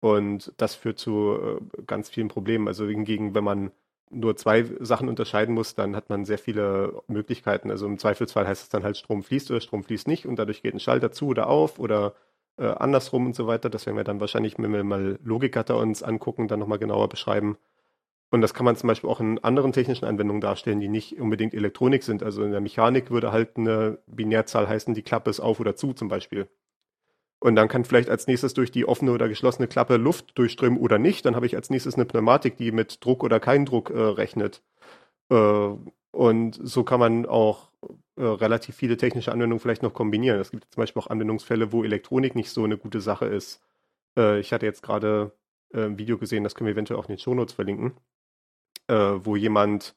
[0.00, 2.68] Und das führt zu äh, ganz vielen Problemen.
[2.68, 3.70] Also hingegen, wenn man
[4.10, 7.70] nur zwei Sachen unterscheiden muss, dann hat man sehr viele Möglichkeiten.
[7.70, 10.62] Also im Zweifelsfall heißt es dann halt, Strom fließt oder Strom fließt nicht und dadurch
[10.62, 12.14] geht ein Schalter zu oder auf oder
[12.58, 13.70] äh, andersrum und so weiter.
[13.70, 17.56] Das werden wir dann wahrscheinlich, wenn wir mal Logikgatter uns angucken, dann nochmal genauer beschreiben.
[18.30, 21.52] Und das kann man zum Beispiel auch in anderen technischen Anwendungen darstellen, die nicht unbedingt
[21.52, 22.22] Elektronik sind.
[22.22, 25.92] Also in der Mechanik würde halt eine Binärzahl heißen, die Klappe ist auf oder zu
[25.92, 26.48] zum Beispiel.
[27.40, 30.98] Und dann kann vielleicht als nächstes durch die offene oder geschlossene Klappe Luft durchströmen oder
[30.98, 31.24] nicht.
[31.24, 34.62] Dann habe ich als nächstes eine Pneumatik, die mit Druck oder keinen Druck äh, rechnet.
[35.30, 35.70] Äh,
[36.12, 37.70] und so kann man auch
[38.16, 40.40] äh, relativ viele technische Anwendungen vielleicht noch kombinieren.
[40.40, 43.62] Es gibt zum Beispiel auch Anwendungsfälle, wo Elektronik nicht so eine gute Sache ist.
[44.16, 45.32] Äh, ich hatte jetzt gerade
[45.72, 47.92] äh, ein Video gesehen, das können wir eventuell auch in den Shownotes verlinken,
[48.88, 49.94] äh, wo jemand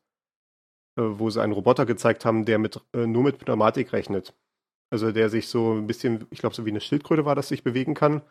[0.95, 4.35] äh, wo sie einen Roboter gezeigt haben, der mit, äh, nur mit Pneumatik rechnet.
[4.91, 7.63] Also der sich so ein bisschen, ich glaube, so wie eine Schildkröte war, das sich
[7.63, 8.21] bewegen kann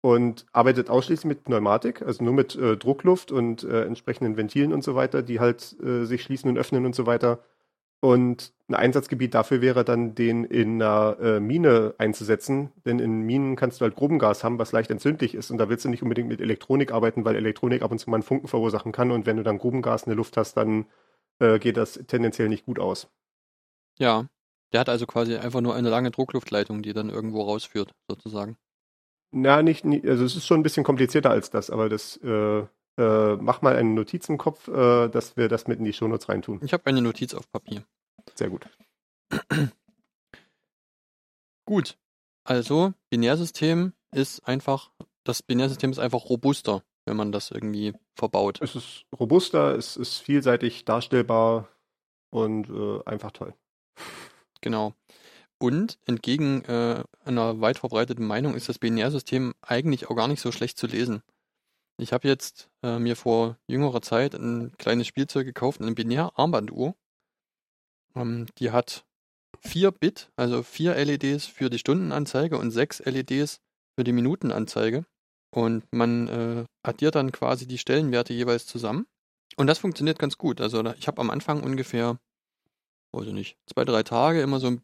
[0.00, 4.84] und arbeitet ausschließlich mit Pneumatik, also nur mit äh, Druckluft und äh, entsprechenden Ventilen und
[4.84, 7.40] so weiter, die halt äh, sich schließen und öffnen und so weiter.
[8.00, 13.56] Und ein Einsatzgebiet dafür wäre dann, den in einer äh, Mine einzusetzen, denn in Minen
[13.56, 16.28] kannst du halt Grubengas haben, was leicht entzündlich ist und da willst du nicht unbedingt
[16.28, 19.36] mit Elektronik arbeiten, weil Elektronik ab und zu mal einen Funken verursachen kann und wenn
[19.36, 20.86] du dann Grubengas in der Luft hast, dann
[21.40, 23.08] äh, geht das tendenziell nicht gut aus.
[23.98, 24.26] Ja.
[24.72, 28.58] Der hat also quasi einfach nur eine lange Druckluftleitung, die dann irgendwo rausführt, sozusagen.
[29.30, 32.60] Na, nicht, also es ist schon ein bisschen komplizierter als das, aber das äh,
[32.98, 36.28] äh, mach mal eine Notiz im Kopf, äh, dass wir das mit in die Shownotes
[36.28, 36.60] reintun.
[36.64, 37.84] Ich habe eine Notiz auf Papier.
[38.34, 38.68] Sehr gut.
[41.64, 41.96] Gut.
[42.44, 44.90] Also, Binärsystem ist einfach,
[45.24, 48.60] das Binärsystem ist einfach robuster, wenn man das irgendwie verbaut.
[48.62, 51.68] Es ist robuster, es ist vielseitig darstellbar
[52.30, 53.54] und äh, einfach toll.
[54.60, 54.94] Genau.
[55.58, 60.52] Und entgegen äh, einer weit verbreiteten Meinung ist das Binärsystem eigentlich auch gar nicht so
[60.52, 61.22] schlecht zu lesen.
[62.00, 66.94] Ich habe jetzt äh, mir vor jüngerer Zeit ein kleines Spielzeug gekauft, eine Binär-Armbanduhr.
[68.14, 69.04] Ähm, die hat
[69.60, 73.60] vier Bit, also vier LEDs für die Stundenanzeige und sechs LEDs
[73.96, 75.06] für die Minutenanzeige.
[75.50, 79.06] Und man äh, addiert dann quasi die Stellenwerte jeweils zusammen.
[79.56, 80.60] Und das funktioniert ganz gut.
[80.60, 82.20] Also ich habe am Anfang ungefähr,
[83.12, 84.76] weiß ich nicht, zwei, drei Tage immer so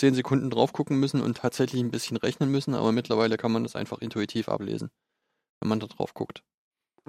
[0.00, 3.62] zehn Sekunden drauf gucken müssen und tatsächlich ein bisschen rechnen müssen, aber mittlerweile kann man
[3.62, 4.90] das einfach intuitiv ablesen,
[5.60, 6.42] wenn man da drauf guckt.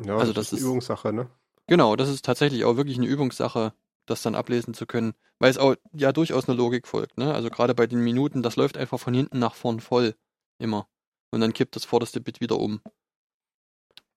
[0.05, 1.29] Ja, Also das, das ist Übungssache, ne?
[1.67, 3.73] Genau, das ist tatsächlich auch wirklich eine Übungssache,
[4.05, 7.33] das dann ablesen zu können, weil es auch ja durchaus eine Logik folgt, ne?
[7.33, 10.15] Also gerade bei den Minuten, das läuft einfach von hinten nach vorn voll
[10.59, 10.87] immer
[11.31, 12.81] und dann kippt das vorderste Bit wieder um.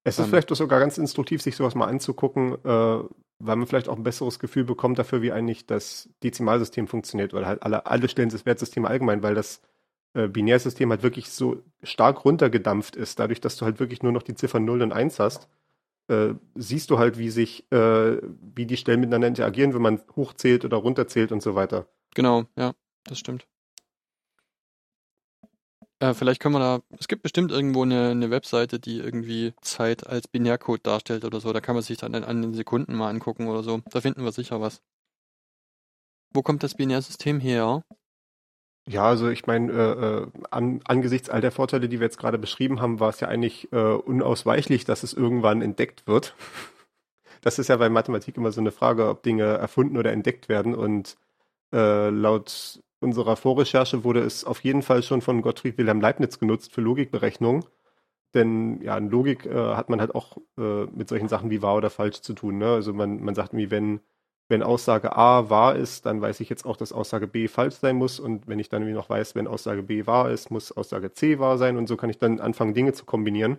[0.04, 0.30] Es ist Ähm.
[0.30, 3.04] vielleicht doch sogar ganz instruktiv, sich sowas mal anzugucken, äh,
[3.38, 7.46] weil man vielleicht auch ein besseres Gefühl bekommt dafür, wie eigentlich das Dezimalsystem funktioniert oder
[7.46, 9.60] halt alle, alle Stellen des Wertsystems allgemein, weil das
[10.14, 14.22] äh, Binärsystem halt wirklich so stark runtergedampft ist, dadurch, dass du halt wirklich nur noch
[14.22, 15.48] die Ziffern 0 und 1 hast,
[16.08, 20.64] äh, siehst du halt, wie sich, äh, wie die Stellen miteinander interagieren, wenn man hochzählt
[20.64, 21.88] oder runterzählt und so weiter.
[22.14, 23.46] Genau, ja, das stimmt.
[26.04, 30.06] Äh, vielleicht können wir da, es gibt bestimmt irgendwo eine, eine Webseite, die irgendwie Zeit
[30.06, 31.50] als Binärcode darstellt oder so.
[31.52, 33.80] Da kann man sich dann an, den Sekunden mal angucken oder so.
[33.90, 34.82] Da finden wir sicher was.
[36.34, 37.84] Wo kommt das Binärsystem her?
[38.86, 42.38] Ja, also ich meine, äh, äh, an, angesichts all der Vorteile, die wir jetzt gerade
[42.38, 46.34] beschrieben haben, war es ja eigentlich äh, unausweichlich, dass es irgendwann entdeckt wird.
[47.40, 50.74] Das ist ja bei Mathematik immer so eine Frage, ob Dinge erfunden oder entdeckt werden.
[50.74, 51.18] Und
[51.74, 56.72] äh, laut unserer Vorrecherche wurde es auf jeden Fall schon von Gottfried Wilhelm Leibniz genutzt
[56.72, 57.64] für Logikberechnung.
[58.34, 61.76] Denn ja, in Logik äh, hat man halt auch äh, mit solchen Sachen wie wahr
[61.76, 62.58] oder falsch zu tun.
[62.58, 62.66] Ne?
[62.72, 64.00] Also man, man sagt irgendwie, wenn
[64.48, 67.96] wenn Aussage A wahr ist, dann weiß ich jetzt auch, dass Aussage B falsch sein
[67.96, 68.20] muss.
[68.20, 71.38] Und wenn ich dann irgendwie noch weiß, wenn Aussage B wahr ist, muss Aussage C
[71.38, 71.76] wahr sein.
[71.78, 73.58] Und so kann ich dann anfangen, Dinge zu kombinieren.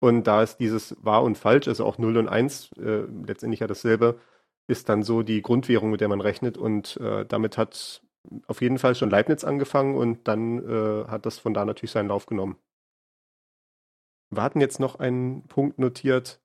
[0.00, 3.66] Und da ist dieses wahr und falsch, also auch 0 und 1, äh, letztendlich ja
[3.66, 4.18] dasselbe,
[4.66, 6.56] ist dann so die Grundwährung, mit der man rechnet.
[6.56, 8.02] Und äh, damit hat
[8.46, 12.08] auf jeden Fall schon Leibniz angefangen und dann äh, hat das von da natürlich seinen
[12.08, 12.56] Lauf genommen.
[14.30, 16.40] Wir hatten jetzt noch einen Punkt notiert,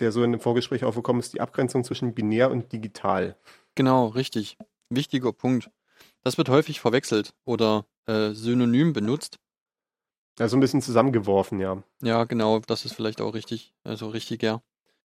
[0.00, 3.36] der so in dem Vorgespräch aufgekommen ist, die Abgrenzung zwischen binär und digital.
[3.74, 4.58] Genau, richtig.
[4.90, 5.70] Wichtiger Punkt.
[6.24, 9.38] Das wird häufig verwechselt oder äh, synonym benutzt.
[10.38, 11.82] Also ein bisschen zusammengeworfen, ja.
[12.02, 14.62] Ja, genau, das ist vielleicht auch richtig, also richtiger.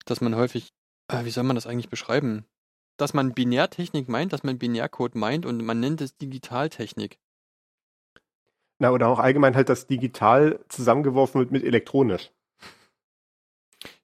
[0.07, 0.73] Dass man häufig,
[1.09, 2.47] äh, wie soll man das eigentlich beschreiben?
[2.99, 7.19] Dass man Binärtechnik meint, dass man Binärcode meint und man nennt es Digitaltechnik.
[8.79, 12.31] Na, oder auch allgemein halt das digital zusammengeworfen wird mit elektronisch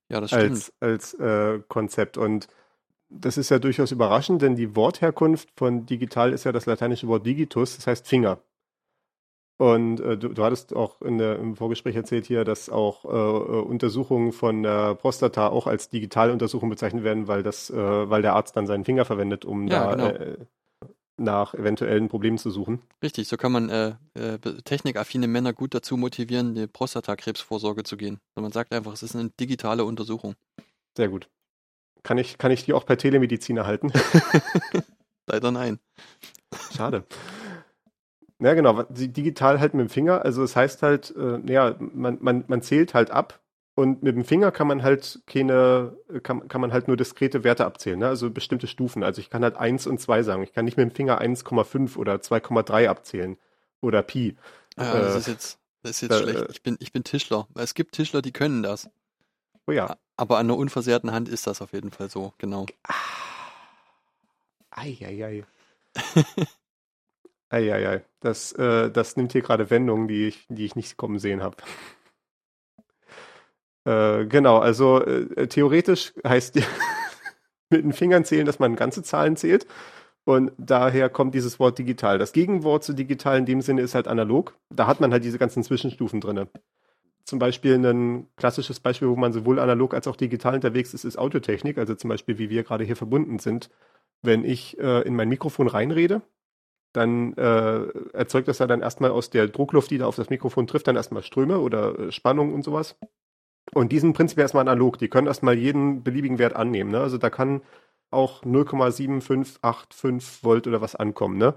[0.09, 0.50] Ja, das stimmt.
[0.50, 2.16] als, als äh, Konzept.
[2.16, 2.48] Und
[3.09, 7.26] das ist ja durchaus überraschend, denn die Wortherkunft von digital ist ja das lateinische Wort
[7.26, 8.40] digitus, das heißt Finger.
[9.56, 13.08] Und äh, du, du hattest auch in der, im Vorgespräch erzählt hier, dass auch äh,
[13.08, 17.76] äh, Untersuchungen von der Prostata auch als Digitaluntersuchung bezeichnet werden, weil das, äh,
[18.10, 20.24] weil der Arzt dann seinen Finger verwendet, um Ja, da genau.
[20.24, 20.36] äh,
[21.16, 22.82] nach eventuellen Problemen zu suchen.
[23.00, 23.94] Richtig, so kann man äh,
[24.64, 28.18] technikaffine Männer gut dazu motivieren, die Prostatakrebsvorsorge zu gehen.
[28.34, 30.34] Also man sagt einfach, es ist eine digitale Untersuchung.
[30.96, 31.28] Sehr gut.
[32.02, 33.92] Kann ich, kann ich die auch per Telemedizin erhalten?
[35.26, 35.78] Leider nein.
[36.76, 37.04] Schade.
[38.44, 40.22] Ja, genau, digital halt mit dem Finger.
[40.22, 43.40] Also es heißt halt, äh, ja, man, man, man zählt halt ab
[43.74, 47.64] und mit dem Finger kann man halt keine, kann, kann man halt nur diskrete Werte
[47.64, 48.07] abzählen, ne?
[48.09, 49.02] also bestimmte Stufen.
[49.02, 50.42] Also ich kann halt 1 und 2 sagen.
[50.42, 53.38] Ich kann nicht mit dem Finger 1,5 oder 2,3 abzählen
[53.80, 54.37] oder Pi.
[54.76, 56.44] Ja, das Äh, ist jetzt, das ist jetzt äh, schlecht.
[56.50, 57.48] Ich bin, ich bin Tischler.
[57.54, 58.90] Es gibt Tischler, die können das.
[59.66, 59.96] Oh ja.
[60.18, 62.66] Aber an einer unversehrten Hand ist das auf jeden Fall so, genau.
[64.70, 65.44] Eieiei.
[67.50, 68.04] Eieiei.
[68.20, 71.57] Das, äh, das nimmt hier gerade Wendungen, die ich, die ich nicht kommen sehen habe.
[73.85, 76.57] Äh, genau, also äh, theoretisch heißt
[77.70, 79.66] mit den Fingern zählen, dass man ganze Zahlen zählt.
[80.24, 82.18] Und daher kommt dieses Wort digital.
[82.18, 84.57] Das Gegenwort zu digital in dem Sinne ist halt analog.
[84.70, 86.46] Da hat man halt diese ganzen Zwischenstufen drin.
[87.24, 91.18] Zum Beispiel ein klassisches Beispiel, wo man sowohl analog als auch digital unterwegs ist, ist
[91.18, 91.76] Audiotechnik.
[91.76, 93.70] Also zum Beispiel, wie wir gerade hier verbunden sind.
[94.22, 96.22] Wenn ich äh, in mein Mikrofon reinrede,
[96.94, 100.66] dann äh, erzeugt das ja dann erstmal aus der Druckluft, die da auf das Mikrofon
[100.66, 102.96] trifft, dann erstmal Ströme oder äh, Spannung und sowas.
[103.74, 104.98] Und die sind prinzipiell erstmal analog.
[104.98, 106.90] Die können erstmal jeden beliebigen Wert annehmen.
[106.90, 107.00] Ne?
[107.00, 107.62] Also da kann
[108.11, 111.54] auch 0,7585 Volt oder was ankommen, ne?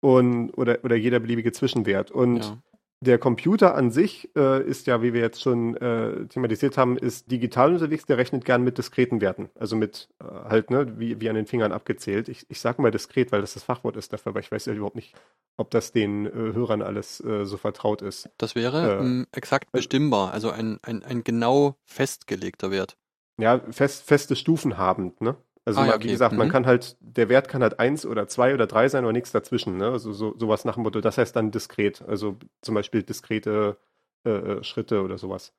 [0.00, 2.10] Und, oder, oder jeder beliebige Zwischenwert.
[2.10, 2.58] Und Ja.
[3.02, 7.30] Der Computer an sich äh, ist ja, wie wir jetzt schon äh, thematisiert haben, ist
[7.30, 9.50] digital unterwegs, der rechnet gern mit diskreten Werten.
[9.58, 12.28] Also mit äh, halt, ne, wie, wie an den Fingern abgezählt.
[12.28, 14.72] Ich, ich sage mal diskret, weil das das Fachwort ist dafür, aber ich weiß ja
[14.72, 15.14] überhaupt nicht,
[15.56, 18.30] ob das den äh, Hörern alles äh, so vertraut ist.
[18.38, 22.96] Das wäre Äh, ähm, exakt bestimmbar, also ein, ein, ein genau festgelegter Wert.
[23.38, 25.36] Ja, fest, feste Stufen habend, ne?
[25.64, 26.12] Also Ah, ja, man- wie okay.
[26.12, 26.52] gesagt, man Mhm.
[26.52, 29.76] kann halt, der Wert kann halt eins oder zwei oder drei sein oder nichts dazwischen,
[29.76, 29.86] ne?
[29.90, 33.78] Also so, sowas nach dem Motto, das heißt dann diskret, also zum Beispiel diskrete
[34.24, 35.52] äh, äh, Schritte oder sowas.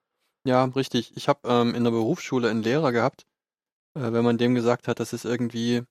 [0.46, 1.16] Ja, richtig.
[1.16, 3.26] Ich habe ähm, in der Berufsschule einen Lehrer gehabt,
[3.98, 5.84] äh, wenn man dem gesagt hat, das ist irgendwie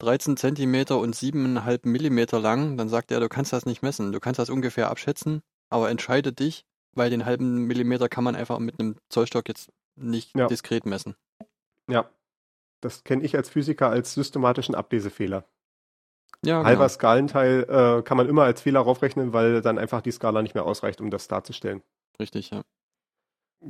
[0.00, 4.12] 13 Zentimeter und 7,5 Millimeter lang, dann sagt er, du kannst das nicht messen.
[4.12, 8.58] Du kannst das ungefähr abschätzen, aber entscheide dich, weil den halben Millimeter kann man einfach
[8.58, 10.46] mit einem Zollstock jetzt nicht Ja.
[10.48, 11.14] diskret messen.
[11.88, 12.10] Ja.
[12.80, 15.44] Das kenne ich als Physiker als systematischen Ablesefehler.
[16.44, 16.88] Ja, Halber genau.
[16.88, 20.64] Skalenteil äh, kann man immer als Fehler raufrechnen, weil dann einfach die Skala nicht mehr
[20.64, 21.82] ausreicht, um das darzustellen.
[22.18, 22.62] Richtig, ja.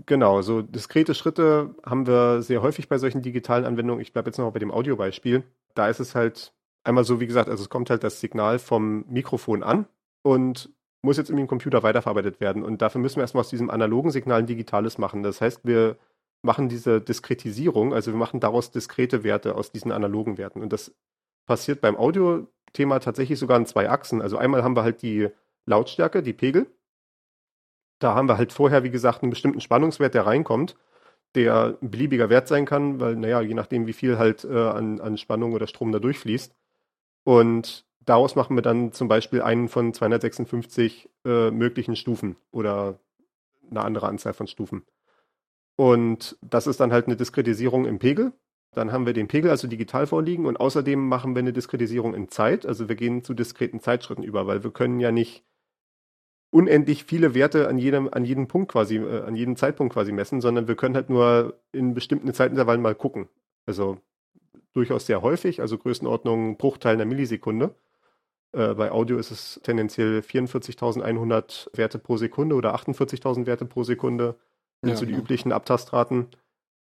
[0.07, 4.01] Genau, so diskrete Schritte haben wir sehr häufig bei solchen digitalen Anwendungen.
[4.01, 5.43] Ich bleibe jetzt noch bei dem Audiobeispiel.
[5.75, 6.53] Da ist es halt
[6.85, 9.87] einmal so, wie gesagt, also es kommt halt das Signal vom Mikrofon an
[10.23, 10.71] und
[11.03, 12.63] muss jetzt irgendwie im Computer weiterverarbeitet werden.
[12.63, 15.25] Und dafür müssen wir erstmal aus diesem analogen Signal ein digitales machen.
[15.25, 15.97] Das heißt, wir
[16.43, 20.63] machen diese Diskretisierung, also wir machen daraus diskrete Werte aus diesen analogen Werten.
[20.63, 20.95] Und das
[21.47, 24.23] passiert beim Audio-Thema tatsächlich sogar in zwei Achsen.
[24.23, 25.29] Also einmal haben wir halt die
[25.67, 26.67] Lautstärke, die Pegel.
[27.99, 30.77] Da haben wir halt vorher, wie gesagt, einen bestimmten Spannungswert, der reinkommt,
[31.35, 35.01] der ein beliebiger Wert sein kann, weil, naja, je nachdem, wie viel halt äh, an,
[35.01, 36.55] an Spannung oder Strom da durchfließt.
[37.25, 42.99] Und daraus machen wir dann zum Beispiel einen von 256 äh, möglichen Stufen oder
[43.71, 44.85] eine andere Anzahl von Stufen.
[45.81, 48.35] Und das ist dann halt eine Diskretisierung im Pegel.
[48.75, 52.29] Dann haben wir den Pegel also digital vorliegen und außerdem machen wir eine Diskretisierung in
[52.29, 52.67] Zeit.
[52.67, 55.43] Also wir gehen zu diskreten Zeitschritten über, weil wir können ja nicht
[56.51, 60.43] unendlich viele Werte an jedem, an jedem Punkt quasi, äh, an jedem Zeitpunkt quasi messen,
[60.43, 63.31] sondern wir können halt nur in bestimmten Zeitintervallen mal gucken.
[63.65, 63.97] Also
[64.75, 67.75] durchaus sehr häufig, also Größenordnung Bruchteil einer Millisekunde.
[68.53, 74.37] Äh, bei Audio ist es tendenziell 44.100 Werte pro Sekunde oder 48.000 Werte pro Sekunde.
[74.85, 75.23] Ja, so die genau.
[75.25, 76.29] üblichen Abtastraten.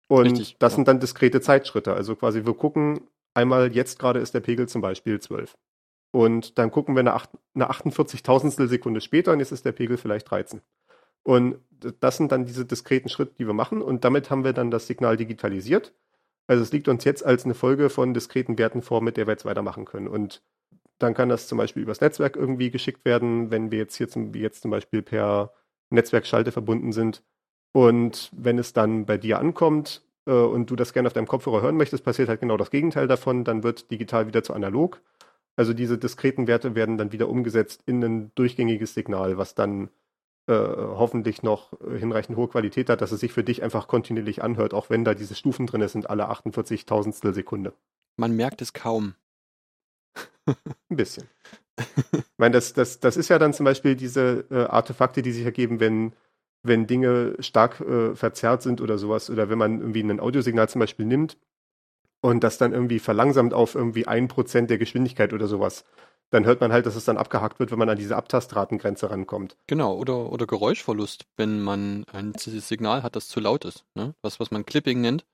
[0.07, 0.75] Und Richtig, das ja.
[0.75, 1.93] sind dann diskrete Zeitschritte.
[1.93, 3.01] Also quasi wir gucken
[3.33, 5.57] einmal, jetzt gerade ist der Pegel zum Beispiel 12.
[6.11, 9.97] Und dann gucken wir eine, acht- eine 48.000 Sekunde später und jetzt ist der Pegel
[9.97, 10.61] vielleicht 13.
[11.23, 11.57] Und
[11.99, 13.81] das sind dann diese diskreten Schritte, die wir machen.
[13.81, 15.93] Und damit haben wir dann das Signal digitalisiert.
[16.47, 19.31] Also es liegt uns jetzt als eine Folge von diskreten Werten vor, mit der wir
[19.31, 20.07] jetzt weitermachen können.
[20.07, 20.43] Und
[20.99, 24.33] dann kann das zum Beispiel übers Netzwerk irgendwie geschickt werden, wenn wir jetzt hier zum,
[24.33, 25.51] wie jetzt zum Beispiel per
[25.89, 27.23] Netzwerkschalte verbunden sind.
[27.75, 31.61] Und wenn es dann bei dir ankommt äh, und du das gerne auf deinem Kopfhörer
[31.61, 33.43] hören möchtest, passiert halt genau das Gegenteil davon.
[33.43, 35.01] Dann wird digital wieder zu analog.
[35.57, 39.89] Also diese diskreten Werte werden dann wieder umgesetzt in ein durchgängiges Signal, was dann
[40.47, 44.73] äh, hoffentlich noch hinreichend hohe Qualität hat, dass es sich für dich einfach kontinuierlich anhört,
[44.73, 47.73] auch wenn da diese Stufen drin sind, alle 48 Tausendstel Sekunde.
[48.15, 49.15] Man merkt es kaum.
[50.47, 51.27] Ein bisschen.
[51.77, 55.43] ich meine, das, das, das ist ja dann zum Beispiel diese äh, Artefakte, die sich
[55.43, 56.13] ergeben, wenn,
[56.67, 60.79] wenn Dinge stark äh, verzerrt sind oder sowas, oder wenn man irgendwie ein Audiosignal zum
[60.79, 61.37] Beispiel nimmt
[62.21, 65.85] und das dann irgendwie verlangsamt auf irgendwie ein Prozent der Geschwindigkeit oder sowas,
[66.31, 69.57] dann hört man halt, dass es dann abgehackt wird, wenn man an diese Abtastratengrenze rankommt.
[69.67, 73.85] Genau, oder, oder Geräuschverlust, wenn man ein Signal hat, das zu laut ist.
[73.93, 74.15] Ne?
[74.21, 75.25] Was, was man Clipping nennt.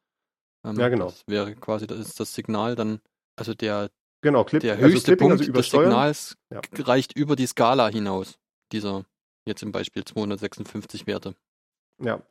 [0.66, 1.06] Ähm, Ja, genau.
[1.06, 3.00] Das wäre quasi, das ist das Signal dann,
[3.36, 3.90] also der,
[4.22, 5.72] Genau, Clip, der also höchste Clipping, Punkt also des.
[5.72, 6.62] Signals Ja.
[6.80, 8.38] reicht über die Skala hinaus.
[8.72, 9.06] Dieser,
[9.46, 11.36] jetzt im Beispiel 256 Werte.
[12.00, 12.22] Ja,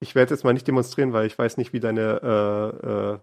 [0.00, 3.18] ich werde jetzt mal nicht demonstrieren, weil ich weiß nicht, wie deine äh, äh,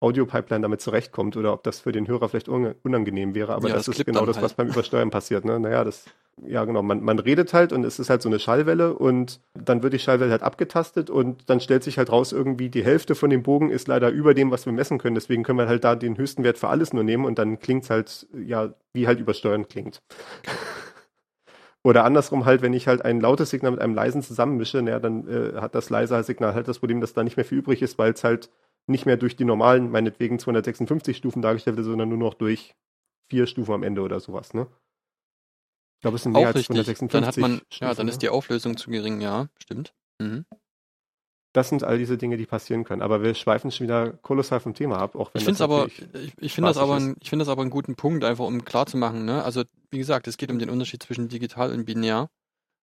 [0.00, 3.54] Audio-Pipeline damit zurechtkommt oder ob das für den Hörer vielleicht unangenehm wäre.
[3.54, 4.44] Aber Ja, das, das ist genau das, halt.
[4.44, 5.44] was beim Übersteuern passiert.
[5.44, 5.58] Ne?
[5.58, 6.04] Naja, das,
[6.44, 9.82] ja genau, man, man redet halt und es ist halt so eine Schallwelle und dann
[9.82, 13.30] wird die Schallwelle halt abgetastet und dann stellt sich halt raus, irgendwie die Hälfte von
[13.30, 15.14] dem Bogen ist leider über dem, was wir messen können.
[15.14, 17.88] Deswegen können wir halt da den höchsten Wert für alles nur nehmen und dann klingt's
[17.88, 20.02] halt, ja, wie halt Übersteuern klingt.
[21.86, 25.28] Oder andersrum halt, wenn ich halt ein lautes Signal mit einem leisen zusammenmische, naja, dann
[25.28, 27.96] äh, hat das leise Signal halt das Problem, dass da nicht mehr viel übrig ist,
[27.96, 28.50] weil es halt
[28.88, 32.74] nicht mehr durch die normalen, meinetwegen 256 Stufen dargestellt wird, sondern nur noch durch
[33.30, 34.66] vier Stufen am Ende oder sowas, ne?
[35.98, 36.74] Ich glaube, es sind mehr Auch als richtig.
[36.74, 38.10] 256 Dann hat man, ja, Stufen, dann ne?
[38.10, 39.94] ist die Auflösung zu gering, ja, stimmt.
[40.20, 40.44] Mhm.
[41.56, 43.00] Das sind all diese Dinge, die passieren können.
[43.00, 45.86] Aber wir schweifen schon wieder kolossal vom Thema ab, auch wenn Ich finde das aber,
[45.86, 48.62] ich, ich finde das aber, ein- ich finde das aber einen guten Punkt, einfach um
[48.64, 49.42] klarzumachen, ne?
[49.42, 52.28] Also, wie gesagt, es geht um den Unterschied zwischen digital und binär.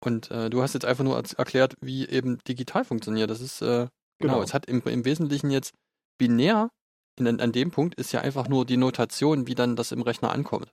[0.04, 3.30] Und äh, du hast jetzt einfach nur erklärt, wie eben digital funktioniert.
[3.30, 3.88] Das ist, äh, genau,
[4.34, 4.42] Genau.
[4.42, 5.74] es hat im, im Wesentlichen jetzt
[6.18, 6.70] binär,
[7.18, 10.30] in, an dem Punkt ist ja einfach nur die Notation, wie dann das im Rechner
[10.30, 10.72] ankommt.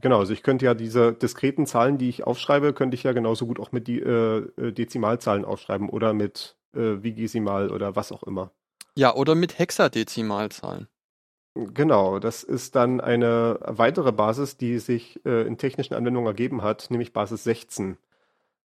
[0.00, 3.46] Genau, also ich könnte ja diese diskreten Zahlen, die ich aufschreibe, könnte ich ja genauso
[3.46, 8.22] gut auch mit die äh, äh, Dezimalzahlen aufschreiben oder mit äh, Vigesimal oder was auch
[8.22, 8.52] immer.
[8.94, 10.88] Ja, oder mit Hexadezimalzahlen.
[11.54, 16.90] Genau, das ist dann eine weitere Basis, die sich äh, in technischen Anwendungen ergeben hat,
[16.90, 17.98] nämlich Basis 16.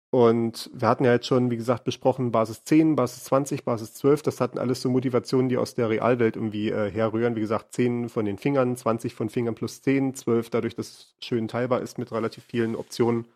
[0.10, 4.22] Und wir hatten ja jetzt schon, wie gesagt, besprochen Basis 10, Basis 20, Basis 12.
[4.22, 7.36] Das hatten alles so Motivationen, die aus der Realwelt irgendwie äh, herrühren.
[7.36, 11.16] Wie gesagt, 10 von den Fingern, 20 von Fingern plus 10, 12 dadurch, dass es
[11.20, 13.28] schön teilbar ist mit relativ vielen Optionen.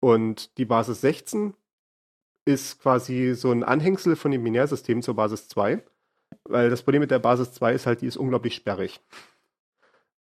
[0.00, 1.54] Und die Basis 16
[2.44, 5.82] ist quasi so ein Anhängsel von dem Binärsystem zur Basis 2.
[6.44, 9.00] Weil das Problem mit der Basis 2 ist halt, die ist unglaublich sperrig.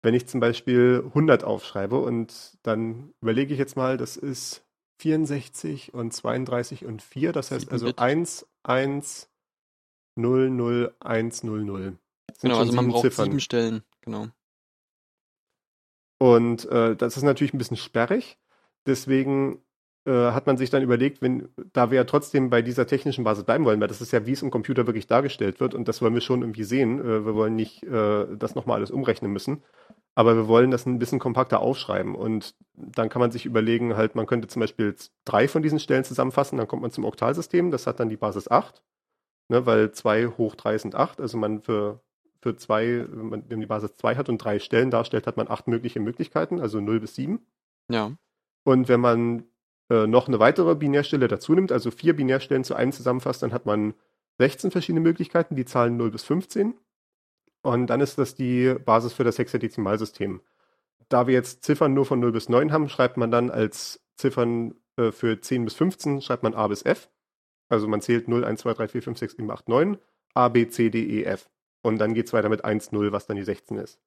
[0.03, 4.63] Wenn ich zum Beispiel 100 aufschreibe und dann überlege ich jetzt mal, das ist
[5.01, 7.99] 64 und 32 und 4, das heißt also Bit.
[7.99, 9.29] 1, 1,
[10.15, 11.97] 0, 0, 1, 0, 0.
[12.27, 13.25] Das sind Genau, also man braucht Ziffern.
[13.25, 14.27] sieben Stellen, genau.
[16.19, 18.37] Und äh, das ist natürlich ein bisschen sperrig.
[18.85, 19.63] Deswegen
[20.05, 23.43] äh, hat man sich dann überlegt, wenn, da wir ja trotzdem bei dieser technischen Basis
[23.43, 25.99] bleiben wollen, weil das ist ja, wie es im Computer wirklich dargestellt wird und das
[26.01, 26.99] wollen wir schon irgendwie sehen.
[26.99, 29.63] Äh, wir wollen nicht äh, das nochmal alles umrechnen müssen.
[30.13, 32.15] Aber wir wollen das ein bisschen kompakter aufschreiben.
[32.15, 34.95] Und dann kann man sich überlegen, halt, man könnte zum Beispiel
[35.25, 38.49] drei von diesen Stellen zusammenfassen, dann kommt man zum Oktalsystem, das hat dann die Basis
[38.49, 38.83] 8,
[39.47, 41.21] ne, weil 2 hoch 3 sind 8.
[41.21, 42.01] Also man für,
[42.41, 45.37] für zwei, wenn man wenn man die Basis 2 hat und drei Stellen darstellt, hat
[45.37, 47.39] man acht mögliche Möglichkeiten, also 0 bis 7.
[47.89, 48.11] Ja.
[48.63, 49.45] Und wenn man
[49.89, 53.65] äh, noch eine weitere Binärstelle dazu nimmt, also vier Binärstellen zu einem zusammenfasst, dann hat
[53.65, 53.93] man
[54.39, 56.73] 16 verschiedene Möglichkeiten, die Zahlen 0 bis 15.
[57.61, 60.41] Und dann ist das die Basis für das Hexadezimalsystem.
[61.09, 64.75] Da wir jetzt Ziffern nur von 0 bis 9 haben, schreibt man dann als Ziffern
[64.97, 67.09] äh, für 10 bis 15, schreibt man A bis F.
[67.69, 69.97] Also man zählt 0, 1, 2, 3, 4, 5, 6, 7, 8, 9,
[70.33, 71.49] A, B, C, D, E, F.
[71.81, 73.99] Und dann geht es weiter mit 1, 0, was dann die 16 ist.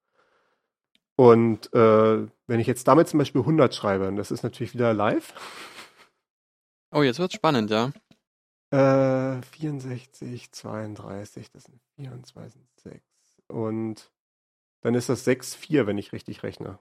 [1.17, 4.93] Und äh, wenn ich jetzt damit zum Beispiel 100 schreibe, und das ist natürlich wieder
[4.95, 5.33] live,
[6.97, 7.91] Oh, jetzt wird's spannend, ja.
[8.71, 13.14] Äh, 64, 32, das sind 24, 6.
[13.49, 14.11] Und
[14.83, 16.79] dann ist das 6, 4, wenn ich richtig rechne.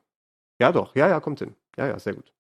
[0.60, 0.96] Ja, doch.
[0.96, 1.56] Ja, ja, kommt hin.
[1.78, 2.34] Ja, ja, sehr gut.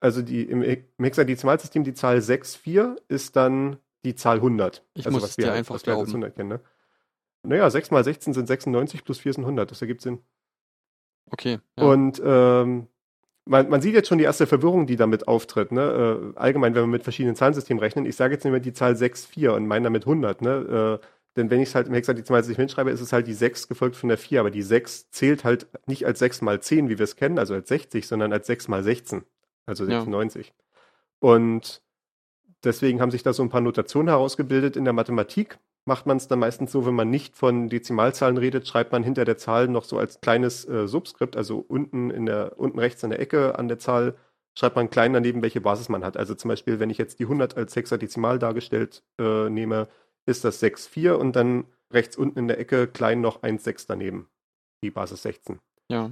[0.00, 4.84] Also die, im, im Hexadezimalsystem die Zahl 6, 4 ist dann die Zahl 100.
[4.94, 6.24] Ich also muss was es wir, dir halt- einfach was wir halt als glauben.
[6.24, 6.60] 100 kennen, ne?
[7.44, 9.70] Naja, 6 mal 16 sind 96 plus 4 sind 100.
[9.70, 10.20] Das ergibt Sinn.
[11.30, 11.58] Okay.
[11.78, 11.84] Ja.
[11.84, 12.86] Und ähm,
[13.44, 15.72] man, man sieht jetzt schon die erste Verwirrung, die damit auftritt.
[15.72, 16.32] Ne?
[16.34, 18.06] Äh, allgemein, wenn wir mit verschiedenen Zahlensystemen rechnen.
[18.06, 20.40] Ich sage jetzt nicht mehr die Zahl 6, 4 und meine damit 100.
[20.42, 21.00] Ne?
[21.02, 23.96] Äh, denn wenn ich es halt im Hexadezimalsystem hinschreibe, ist es halt die 6 gefolgt
[23.96, 24.40] von der 4.
[24.40, 27.54] Aber die 6 zählt halt nicht als 6 mal 10, wie wir es kennen, also
[27.54, 29.24] als 60, sondern als 6 mal 16,
[29.66, 30.00] also Ja.
[30.00, 30.52] 96.
[31.20, 31.82] Und
[32.64, 35.58] deswegen haben sich da so ein paar Notationen herausgebildet in der Mathematik.
[35.84, 39.24] Macht man es dann meistens so, wenn man nicht von Dezimalzahlen redet, schreibt man hinter
[39.24, 43.10] der Zahl noch so als kleines äh, Subskript, also unten in der, unten rechts in
[43.10, 44.14] der Ecke an der Zahl,
[44.54, 46.16] schreibt man klein daneben, welche Basis man hat.
[46.16, 49.88] Also zum Beispiel, wenn ich jetzt die 100 als Hexadezimal dargestellt äh, nehme,
[50.26, 54.28] ist das 6,4 und dann rechts unten in der Ecke klein noch 1,6 daneben,
[54.82, 55.58] die Basis 16.
[55.90, 56.10] ja.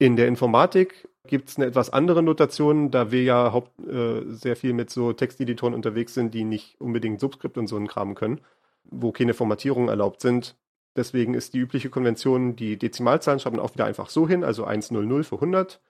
[0.00, 4.54] In der Informatik gibt es eine etwas andere Notation, da wir ja haupt, äh, sehr
[4.54, 8.40] viel mit so Texteditoren unterwegs sind, die nicht unbedingt Subskript und so einen Kram können,
[8.84, 10.56] wo keine Formatierungen erlaubt sind.
[10.96, 14.64] Deswegen ist die übliche Konvention, die Dezimalzahlen schreibt man auch wieder einfach so hin, also
[14.64, 15.80] 100 für 100.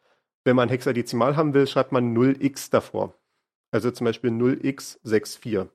[0.45, 3.15] Wenn man Hexadezimal haben will, schreibt man 0x davor.
[3.71, 5.69] Also zum Beispiel 0x64.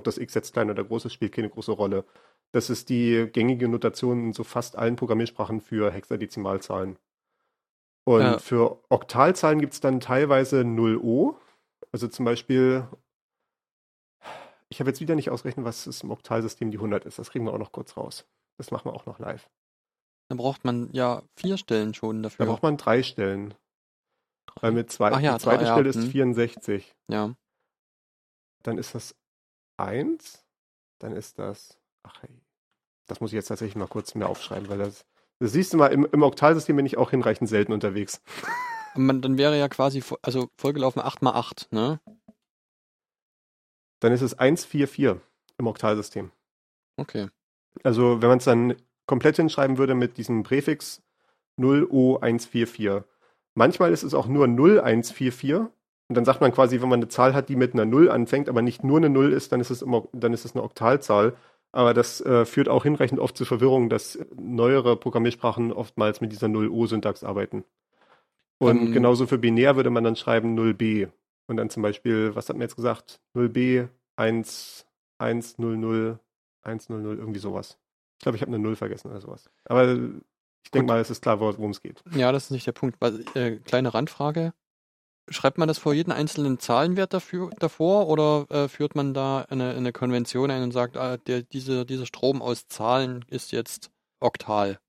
[0.00, 2.06] Ob das x jetzt klein oder groß ist, spielt keine große Rolle.
[2.52, 6.98] Das ist die gängige Notation in so fast allen Programmiersprachen für Hexadezimalzahlen.
[8.04, 8.38] Und Ja.
[8.38, 11.36] für Oktalzahlen gibt es dann teilweise 0O.
[11.92, 12.88] Also zum Beispiel,
[14.70, 17.18] ich habe jetzt wieder nicht ausgerechnet, was ist im Oktalsystem die 100 ist.
[17.18, 18.26] Das kriegen wir auch noch kurz raus.
[18.56, 19.50] Das machen wir auch noch live.
[20.30, 22.46] Da braucht man ja vier Stellen schon Da dafür.
[22.46, 23.52] braucht man drei Stellen.
[24.60, 26.10] Weil mit zwei, Ach ja, die zweite drei, ja, Stelle ist hm.
[26.10, 26.94] 64.
[27.08, 27.34] Ja.
[28.62, 29.14] Dann ist das
[29.80, 30.44] 1.
[30.98, 31.78] Dann ist das.
[32.02, 32.40] Ach hey.
[33.06, 35.06] Das muss ich jetzt tatsächlich mal kurz mir aufschreiben, weil das.
[35.38, 38.20] Das siehst du mal, im, im Oktalsystem bin ich auch hinreichend selten unterwegs.
[38.94, 42.00] Man, dann wäre ja quasi, also vollgelaufen 8 mal 8, ne?
[44.00, 45.20] Dann ist es 144
[45.58, 46.32] im Oktalsystem.
[46.96, 47.28] Okay.
[47.84, 48.74] Also wenn man es dann
[49.06, 51.02] komplett hinschreiben würde mit diesem Präfix
[51.58, 53.04] 0O144.
[53.54, 55.66] Manchmal ist es auch nur 0144.
[56.10, 58.48] Und dann sagt man quasi, wenn man eine Zahl hat, die mit einer 0 anfängt,
[58.48, 61.34] aber nicht nur eine 0 ist, dann ist es, immer, dann ist es eine Oktalzahl.
[61.70, 66.48] Aber das äh, führt auch hinreichend oft zu Verwirrung, dass neuere Programmiersprachen oftmals mit dieser
[66.48, 67.62] 0O-Syntax arbeiten.
[68.58, 68.92] Und Ähm.
[68.92, 71.10] genauso für binär würde man dann schreiben 0b.
[71.46, 73.20] Und dann zum Beispiel, was hat man jetzt gesagt?
[73.36, 73.86] 0b,
[74.16, 74.86] 1,
[75.18, 76.18] 1, 0, 0,
[76.62, 77.78] 1, 0, 0, irgendwie sowas.
[78.18, 79.48] Ich glaube, ich habe eine 0 vergessen oder sowas.
[79.64, 79.92] Aber
[80.64, 82.02] ich denke mal, es ist klar, worum es geht.
[82.16, 83.00] Ja, das ist nicht der Punkt.
[83.00, 84.52] Weil, Äh, kleine Randfrage.
[85.32, 89.70] Schreibt man das vor jeden einzelnen Zahlenwert dafür, davor oder äh, führt man da eine,
[89.70, 94.80] eine Konvention ein und sagt, ah, der, diese, dieser Strom aus Zahlen ist jetzt oktal?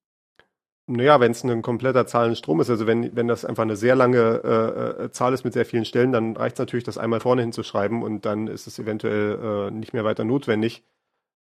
[0.88, 4.42] Naja, wenn es ein kompletter Zahlenstrom ist, also wenn, wenn das einfach eine sehr lange
[4.44, 7.44] äh, äh, Zahl ist mit sehr vielen Stellen, dann reicht es natürlich, das einmal vorne
[7.44, 10.84] hinzuschreiben und dann ist es eventuell äh, nicht mehr weiter notwendig.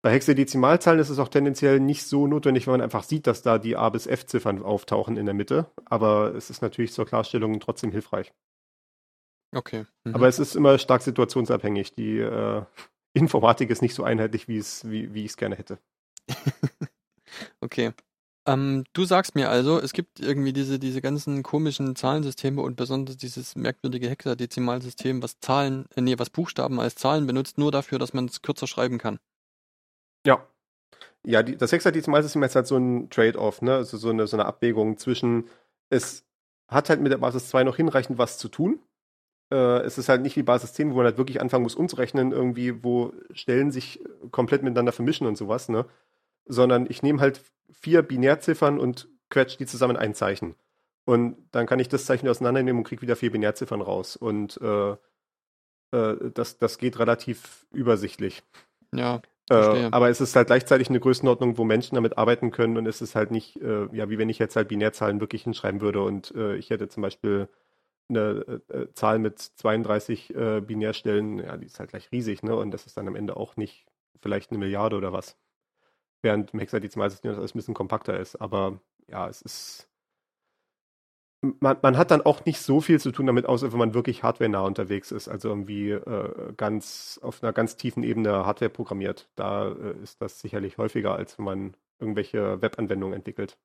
[0.03, 3.59] Bei Hexadezimalzahlen ist es auch tendenziell nicht so notwendig, weil man einfach sieht, dass da
[3.59, 5.67] die A bis F-Ziffern auftauchen in der Mitte.
[5.85, 8.33] Aber es ist natürlich zur Klarstellung trotzdem hilfreich.
[9.57, 9.87] Okay.
[10.05, 10.15] Mhm.
[10.15, 11.95] Aber es ist immer stark situationsabhängig.
[11.95, 12.63] Die äh,
[13.15, 15.79] Informatik ist nicht so einheitlich, wie, es, wie, wie ich es gerne hätte.
[17.61, 17.93] Okay.
[18.47, 23.17] Ähm, du sagst mir also, es gibt irgendwie diese, diese ganzen komischen Zahlensysteme und besonders
[23.17, 28.15] dieses merkwürdige Hexadezimalsystem, was Zahlen, äh, nee, was Buchstaben als Zahlen benutzt, nur dafür, dass
[28.15, 29.19] man es kürzer schreiben kann.
[30.25, 30.47] Ja.
[31.27, 33.75] Ja, die, das Hexadezimalsystem ist halt so ein Trade-off, ne?
[33.75, 35.51] Also so eine, so eine Abwägung zwischen,
[35.91, 36.25] es
[36.69, 38.81] hat halt mit der Basis 2 noch hinreichend was zu tun.
[39.51, 42.33] Äh, es ist halt nicht wie Basis 10, wo man halt wirklich anfangen muss umzurechnen,
[42.33, 45.87] irgendwie, wo Stellen sich komplett miteinander vermischen und sowas, ne?
[46.47, 47.41] Sondern ich nehme halt
[47.71, 50.55] vier Binärziffern und quetsche die zusammen in ein Zeichen.
[51.05, 54.17] Und dann kann ich das Zeichen auseinandernehmen und kriege wieder vier Binärziffern raus.
[54.17, 54.97] Und äh,
[55.93, 58.43] äh, das, das geht relativ übersichtlich.
[58.95, 59.93] Ja, Äh, Verstehe.
[59.93, 63.15] aber es ist halt gleichzeitig eine Größenordnung, wo Menschen damit arbeiten können und es ist
[63.15, 66.57] halt nicht, äh, ja, wie wenn ich jetzt halt Binärzahlen wirklich hinschreiben würde und äh,
[66.57, 67.49] ich hätte zum Beispiel
[68.09, 72.57] eine äh, äh, Zahl mit 32 äh, Binärstellen, ja, die ist halt gleich riesig, ne?
[72.57, 73.87] Und das ist dann am Ende auch nicht
[74.21, 75.37] vielleicht eine Milliarde oder was.
[76.23, 78.37] Während im Hexadezimalsystem das alles ein bisschen kompakter ist.
[78.37, 79.89] Aber ja, es ist.
[81.61, 84.23] Man, man hat dann auch nicht so viel zu tun damit, außer wenn man wirklich
[84.23, 89.29] hardware-nah unterwegs ist, also irgendwie äh, ganz auf einer ganz tiefen Ebene Hardware programmiert.
[89.37, 93.59] Da äh, ist das sicherlich häufiger, als wenn man irgendwelche Webanwendungen entwickelt.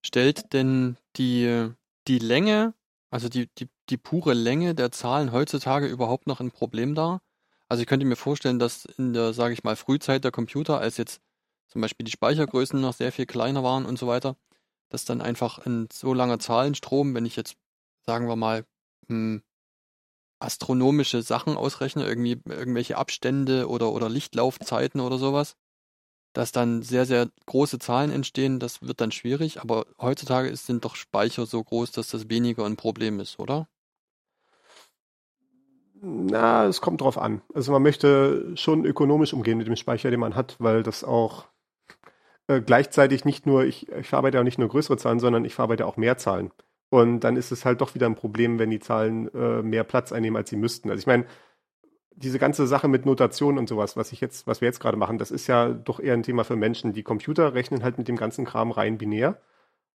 [0.00, 1.70] Stellt denn die,
[2.06, 2.72] die Länge,
[3.10, 7.22] also die, die, die pure Länge der Zahlen heutzutage überhaupt noch ein Problem dar?
[7.68, 10.96] Also ich könnte mir vorstellen, dass in der, sage ich mal, Frühzeit der Computer, als
[10.96, 11.20] jetzt
[11.68, 14.36] zum Beispiel die Speichergrößen noch sehr viel kleiner waren und so weiter,
[14.88, 17.56] dass dann einfach ein so langer Zahlenstrom, wenn ich jetzt,
[18.06, 18.64] sagen wir mal,
[19.08, 19.42] hm,
[20.40, 25.56] astronomische Sachen ausrechne, irgendwie irgendwelche Abstände oder, oder Lichtlaufzeiten oder sowas,
[26.38, 30.84] dass dann sehr, sehr große Zahlen entstehen, das wird dann schwierig, aber heutzutage ist, sind
[30.84, 33.66] doch Speicher so groß, dass das weniger ein Problem ist, oder?
[36.00, 37.42] Na, es kommt drauf an.
[37.54, 41.46] Also man möchte schon ökonomisch umgehen mit dem Speicher, den man hat, weil das auch
[42.46, 45.86] äh, gleichzeitig nicht nur, ich, ich verarbeite auch nicht nur größere Zahlen, sondern ich verarbeite
[45.86, 46.52] auch mehr Zahlen.
[46.88, 50.12] Und dann ist es halt doch wieder ein Problem, wenn die Zahlen äh, mehr Platz
[50.12, 50.88] einnehmen, als sie müssten.
[50.88, 51.26] Also ich meine,
[52.18, 55.18] diese ganze Sache mit Notation und sowas, was ich jetzt, was wir jetzt gerade machen,
[55.18, 56.92] das ist ja doch eher ein Thema für Menschen.
[56.92, 59.40] Die Computer rechnen halt mit dem ganzen Kram rein binär.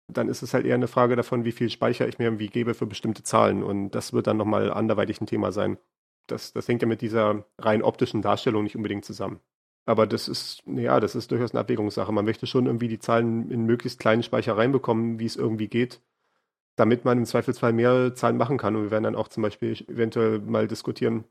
[0.06, 2.74] Dann ist es halt eher eine Frage davon, wie viel Speicher ich mir irgendwie gebe
[2.74, 3.62] für bestimmte Zahlen.
[3.62, 5.78] Und das wird dann nochmal anderweitig ein Thema sein.
[6.26, 9.40] Das, das hängt ja mit dieser rein optischen Darstellung nicht unbedingt zusammen.
[9.86, 12.12] Aber das ist, ja, das ist durchaus eine Abwägungssache.
[12.12, 16.02] Man möchte schon irgendwie die Zahlen in möglichst kleinen Speicher reinbekommen, wie es irgendwie geht,
[16.76, 18.76] damit man im Zweifelsfall mehr Zahlen machen kann.
[18.76, 21.24] Und wir werden dann auch zum Beispiel eventuell mal diskutieren,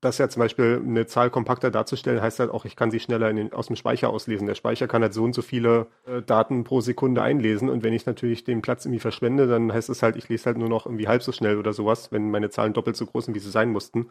[0.00, 3.32] dass ja zum Beispiel eine Zahl kompakter darzustellen, heißt halt auch, ich kann sie schneller
[3.32, 4.46] den, aus dem Speicher auslesen.
[4.46, 7.92] Der Speicher kann halt so und so viele äh, Daten pro Sekunde einlesen und wenn
[7.92, 10.86] ich natürlich den Platz irgendwie verschwende, dann heißt es halt, ich lese halt nur noch
[10.86, 13.50] irgendwie halb so schnell oder sowas, wenn meine Zahlen doppelt so groß sind, wie sie
[13.50, 14.10] sein mussten.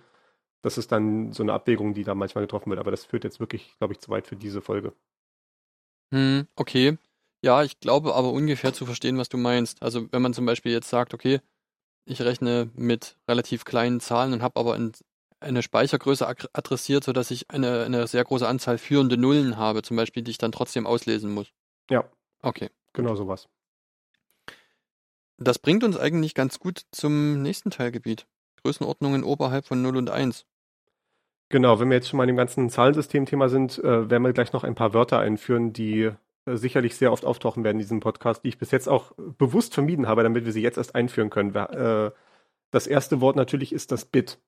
[0.61, 3.39] Das ist dann so eine Abwägung, die da manchmal getroffen wird, aber das führt jetzt
[3.39, 4.93] wirklich, glaube ich, zu weit für diese Folge.
[6.13, 6.97] Hm, okay.
[7.43, 9.81] Ja, ich glaube aber ungefähr zu verstehen, was du meinst.
[9.81, 11.39] Also wenn man zum Beispiel jetzt sagt, okay,
[12.05, 14.93] ich rechne mit relativ kleinen Zahlen und habe aber ein,
[15.39, 20.23] eine Speichergröße adressiert, sodass ich eine, eine sehr große Anzahl führende Nullen habe, zum Beispiel,
[20.23, 21.51] die ich dann trotzdem auslesen muss.
[21.89, 22.05] Ja.
[22.41, 22.69] Okay.
[22.93, 23.47] Genau sowas.
[25.37, 28.27] Das bringt uns eigentlich ganz gut zum nächsten Teilgebiet.
[28.63, 30.45] Größenordnungen oberhalb von 0 und 1.
[31.47, 34.53] Genau, wenn wir jetzt schon mal in dem ganzen Zahlensystem-Thema sind, äh, werden wir gleich
[34.53, 36.11] noch ein paar Wörter einführen, die
[36.45, 39.73] äh, sicherlich sehr oft auftauchen werden in diesem Podcast, die ich bis jetzt auch bewusst
[39.73, 41.55] vermieden habe, damit wir sie jetzt erst einführen können.
[41.55, 42.11] Äh,
[42.71, 44.39] das erste Wort natürlich ist das Bit.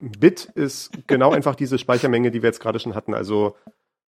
[0.00, 3.14] Bit ist genau einfach diese Speichermenge, die wir jetzt gerade schon hatten.
[3.14, 3.56] Also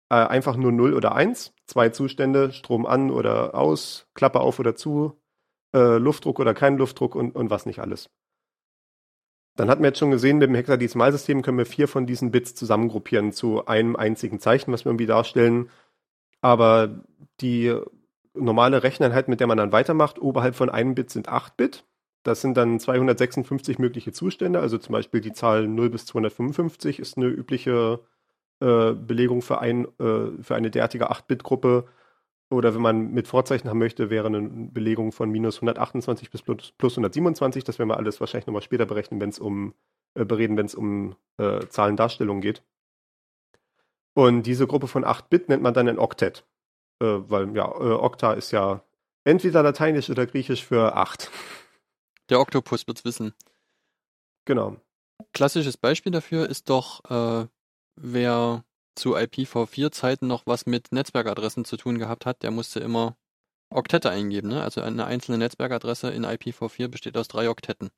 [0.09, 4.75] äh, einfach nur 0 oder 1, zwei Zustände, Strom an oder aus, Klappe auf oder
[4.75, 5.19] zu,
[5.73, 8.09] äh, Luftdruck oder kein Luftdruck und, und was nicht alles.
[9.55, 12.55] Dann hatten wir jetzt schon gesehen, mit dem Hexadezimalsystem können wir vier von diesen Bits
[12.55, 15.69] zusammengruppieren zu einem einzigen Zeichen, was wir irgendwie darstellen.
[16.41, 17.03] Aber
[17.39, 17.75] die
[18.33, 21.85] normale Recheneinheit, mit der man dann weitermacht, oberhalb von einem Bit sind 8 Bit.
[22.23, 24.59] Das sind dann 256 mögliche Zustände.
[24.59, 27.99] Also zum Beispiel die Zahl 0 bis 255 ist eine übliche
[28.61, 31.85] äh, Belegung für, ein, äh, für eine derartige 8-Bit-Gruppe.
[32.49, 36.71] Oder wenn man mit Vorzeichen haben möchte, wäre eine Belegung von minus 128 bis plus,
[36.77, 37.63] plus 127.
[37.63, 39.73] Das werden wir alles wahrscheinlich nochmal später berechnen, wenn es um
[40.15, 42.63] äh, bereden, wenn es um äh, Zahlendarstellung geht.
[44.13, 46.45] Und diese Gruppe von 8 Bit nennt man dann ein Oktett.
[47.01, 48.83] Äh, weil ja, äh, Okta ist ja
[49.23, 51.31] entweder lateinisch oder griechisch für 8.
[52.29, 53.33] Der Oktopus wird's wissen.
[54.45, 54.77] Genau.
[55.33, 57.47] Klassisches Beispiel dafür ist doch, äh,
[57.95, 58.63] wer
[58.95, 63.15] zu IPv4-Zeiten noch was mit Netzwerkadressen zu tun gehabt hat, der musste immer
[63.69, 64.49] Oktette eingeben.
[64.49, 64.61] Ne?
[64.61, 67.89] Also eine einzelne Netzwerkadresse in IPv4 besteht aus drei Oktetten.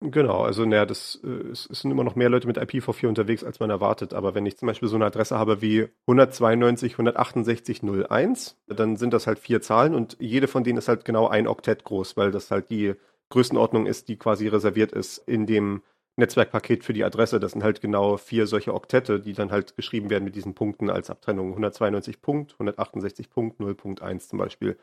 [0.00, 3.60] Genau, also naja, das äh, es sind immer noch mehr Leute mit IPv4 unterwegs, als
[3.60, 4.12] man erwartet.
[4.12, 9.38] Aber wenn ich zum Beispiel so eine Adresse habe wie 192.168.01, dann sind das halt
[9.38, 12.68] vier Zahlen und jede von denen ist halt genau ein Oktett groß, weil das halt
[12.68, 12.94] die
[13.30, 15.82] Größenordnung ist, die quasi reserviert ist in dem
[16.16, 17.40] Netzwerkpaket für die Adresse.
[17.40, 20.90] Das sind halt genau vier solche Oktette, die dann halt geschrieben werden mit diesen Punkten
[20.90, 21.50] als Abtrennung.
[21.50, 24.76] 192 Punkt, 168 Punkt, 0.1 zum Beispiel.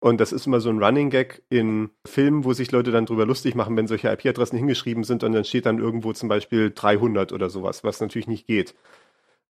[0.00, 3.24] Und das ist immer so ein Running Gag in Filmen, wo sich Leute dann drüber
[3.24, 7.32] lustig machen, wenn solche IP-Adressen hingeschrieben sind und dann steht dann irgendwo zum Beispiel 300
[7.32, 8.74] oder sowas, was natürlich nicht geht.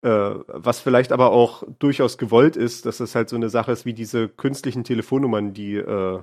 [0.03, 0.09] Äh,
[0.49, 3.95] was vielleicht aber auch durchaus gewollt ist, dass das halt so eine Sache ist wie
[3.95, 6.21] diese künstlichen Telefonnummern, die äh,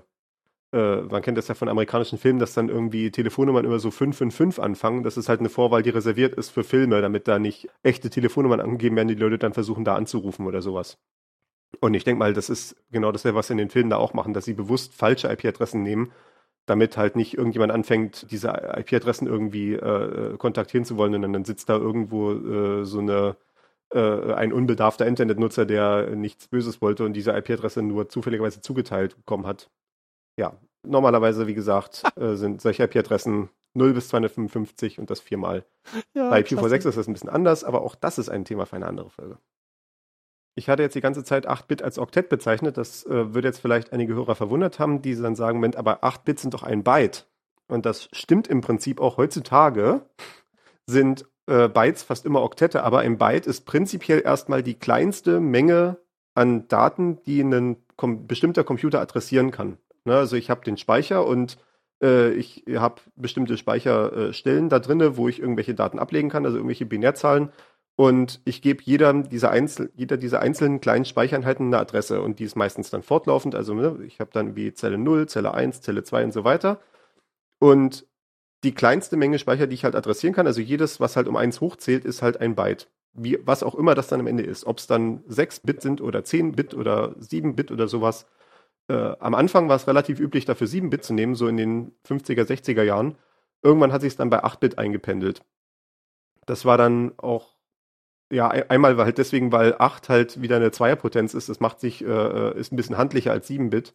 [0.71, 4.63] äh, man kennt das ja von amerikanischen Filmen, dass dann irgendwie Telefonnummern immer so 555
[4.63, 5.03] anfangen.
[5.03, 8.59] Das ist halt eine Vorwahl, die reserviert ist für Filme, damit da nicht echte Telefonnummern
[8.59, 10.97] angegeben werden, die Leute dann versuchen, da anzurufen oder sowas.
[11.81, 14.33] Und ich denke mal, das ist genau das, was in den Filmen da auch machen,
[14.33, 16.11] dass sie bewusst falsche IP-Adressen nehmen,
[16.65, 21.69] damit halt nicht irgendjemand anfängt, diese IP-Adressen irgendwie äh, kontaktieren zu wollen und dann sitzt
[21.69, 23.37] da irgendwo äh, so eine
[23.91, 29.47] äh, ein unbedarfter Internetnutzer, der nichts Böses wollte und diese IP-Adresse nur zufälligerweise zugeteilt bekommen
[29.47, 29.69] hat
[30.39, 35.65] ja, normalerweise, wie gesagt, äh, sind solche IP-Adressen 0 bis 255 und das viermal.
[36.15, 38.77] Ja, Bei IPv6 ist das ein bisschen anders, aber auch das ist ein Thema für
[38.77, 39.37] eine andere Folge.
[40.55, 42.77] Ich hatte jetzt die ganze Zeit 8-Bit als Oktett bezeichnet.
[42.77, 46.39] Das äh, würde jetzt vielleicht einige Hörer verwundert haben, die dann sagen, Moment, aber 8-Bit
[46.39, 47.27] sind doch ein Byte.
[47.67, 50.01] Und das stimmt im Prinzip auch heutzutage,
[50.87, 55.97] sind äh, Bytes fast immer Oktette, aber ein Byte ist prinzipiell erstmal die kleinste Menge
[56.33, 59.77] an Daten, die ein kom bestimmter Computer adressieren kann.
[60.05, 60.15] Ne?
[60.15, 61.57] Also ich habe den Speicher und
[62.01, 66.57] äh, ich habe bestimmte Speicherstellen äh, da drinne, wo ich irgendwelche Daten ablegen kann, also
[66.57, 67.49] irgendwelche Binärzahlen.
[67.95, 72.45] Und ich gebe jeder dieser, Einzel jeder dieser einzelnen kleinen Speichereinheiten eine Adresse und die
[72.45, 73.55] ist meistens dann fortlaufend.
[73.55, 76.79] Also ne, ich habe dann wie Zelle 0, Zelle 1, Zelle 2 und so weiter.
[77.59, 78.07] Und
[78.63, 81.59] die kleinste Menge Speicher, die ich halt adressieren kann, also jedes, was halt um 1
[81.59, 82.89] hochzählt, ist halt ein Byte.
[83.13, 84.65] Wie, was auch immer das dann am Ende ist.
[84.65, 88.27] Ob es dann 6 Bit sind oder 10 Bit oder 7 Bit oder sowas
[88.89, 92.43] äh, am Anfang war es relativ üblich, dafür 7-Bit zu nehmen, so in den 50er,
[92.43, 93.17] 60er Jahren.
[93.61, 95.43] Irgendwann hat sich es dann bei 8-Bit eingependelt.
[96.45, 97.57] Das war dann auch,
[98.31, 102.03] ja, einmal weil halt deswegen, weil 8 halt wieder eine Zweierpotenz ist, das macht sich,
[102.03, 103.93] äh, äh ist ein bisschen handlicher als 7-Bit.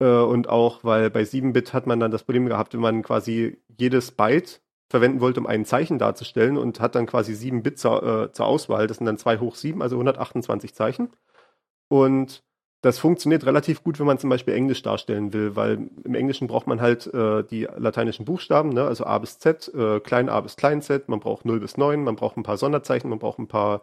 [0.00, 3.62] Äh, und auch, weil bei 7-Bit hat man dann das Problem gehabt, wenn man quasi
[3.78, 8.02] jedes Byte verwenden wollte, um ein Zeichen darzustellen und hat dann quasi 7 Bit zur,
[8.02, 8.86] äh, zur Auswahl.
[8.88, 11.10] Das sind dann 2 hoch 7, also 128 Zeichen.
[11.88, 12.44] Und
[12.82, 16.66] das funktioniert relativ gut, wenn man zum Beispiel Englisch darstellen will, weil im Englischen braucht
[16.66, 18.84] man halt äh, die lateinischen Buchstaben, ne?
[18.84, 22.04] also A bis Z, äh, klein a bis klein z, man braucht 0 bis 9,
[22.04, 23.82] man braucht ein paar Sonderzeichen, man braucht ein paar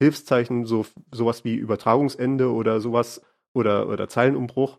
[0.00, 3.22] Hilfszeichen, so, sowas wie Übertragungsende oder sowas
[3.54, 4.78] oder, oder Zeilenumbruch.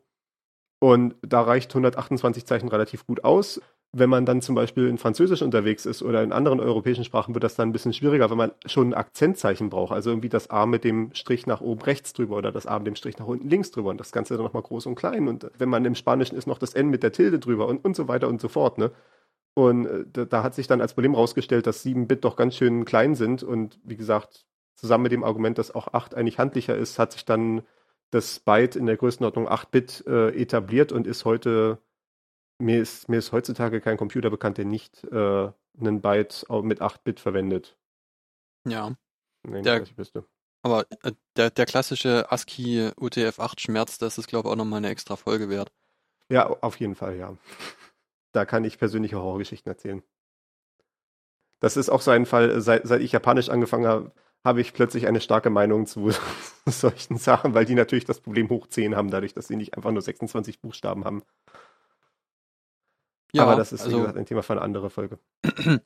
[0.80, 3.62] Und da reicht 128 Zeichen relativ gut aus
[3.96, 7.44] wenn man dann zum Beispiel in Französisch unterwegs ist oder in anderen europäischen Sprachen, wird
[7.44, 9.94] das dann ein bisschen schwieriger, wenn man schon ein Akzentzeichen braucht.
[9.94, 12.88] Also irgendwie das A mit dem Strich nach oben rechts drüber oder das A mit
[12.88, 15.28] dem Strich nach unten links drüber und das Ganze dann nochmal groß und klein.
[15.28, 17.96] Und wenn man im Spanischen ist, noch das N mit der Tilde drüber und, und
[17.96, 18.80] so weiter und so fort.
[18.80, 18.92] Ne?
[19.54, 22.86] Und äh, da, da hat sich dann als Problem rausgestellt, dass 7-Bit doch ganz schön
[22.86, 26.98] klein sind und wie gesagt, zusammen mit dem Argument, dass auch 8 eigentlich handlicher ist,
[26.98, 27.62] hat sich dann
[28.10, 31.78] das Byte in der Größenordnung 8-Bit äh, etabliert und ist heute,
[32.60, 37.20] mir ist, mir ist heutzutage kein Computer bekannt, der nicht äh, einen Byte mit 8-Bit
[37.20, 37.78] verwendet.
[38.68, 38.96] Ja.
[39.44, 40.26] Nee, Der- nicht, wüsste.
[40.66, 45.18] Aber äh, der, der klassische ASCII UTF-8-Schmerz, das ist, glaube ich, auch nochmal eine extra
[45.18, 45.74] Folge wert.
[46.30, 47.36] Ja, auf jeden Fall, ja.
[48.32, 50.02] Da kann ich persönliche Horrorgeschichten erzählen.
[51.60, 54.12] Das ist auch so ein Fall, seit, seit ich Japanisch angefangen habe,
[54.44, 56.12] habe ich plötzlich eine starke Meinung zu
[56.66, 59.92] solchen Sachen, weil die natürlich das Problem hoch 10 haben, dadurch, dass sie nicht einfach
[59.92, 61.24] nur 26 Buchstaben haben.
[63.34, 65.20] Ja, Aber das ist, wie also gesagt, ein Thema für eine andere Folge.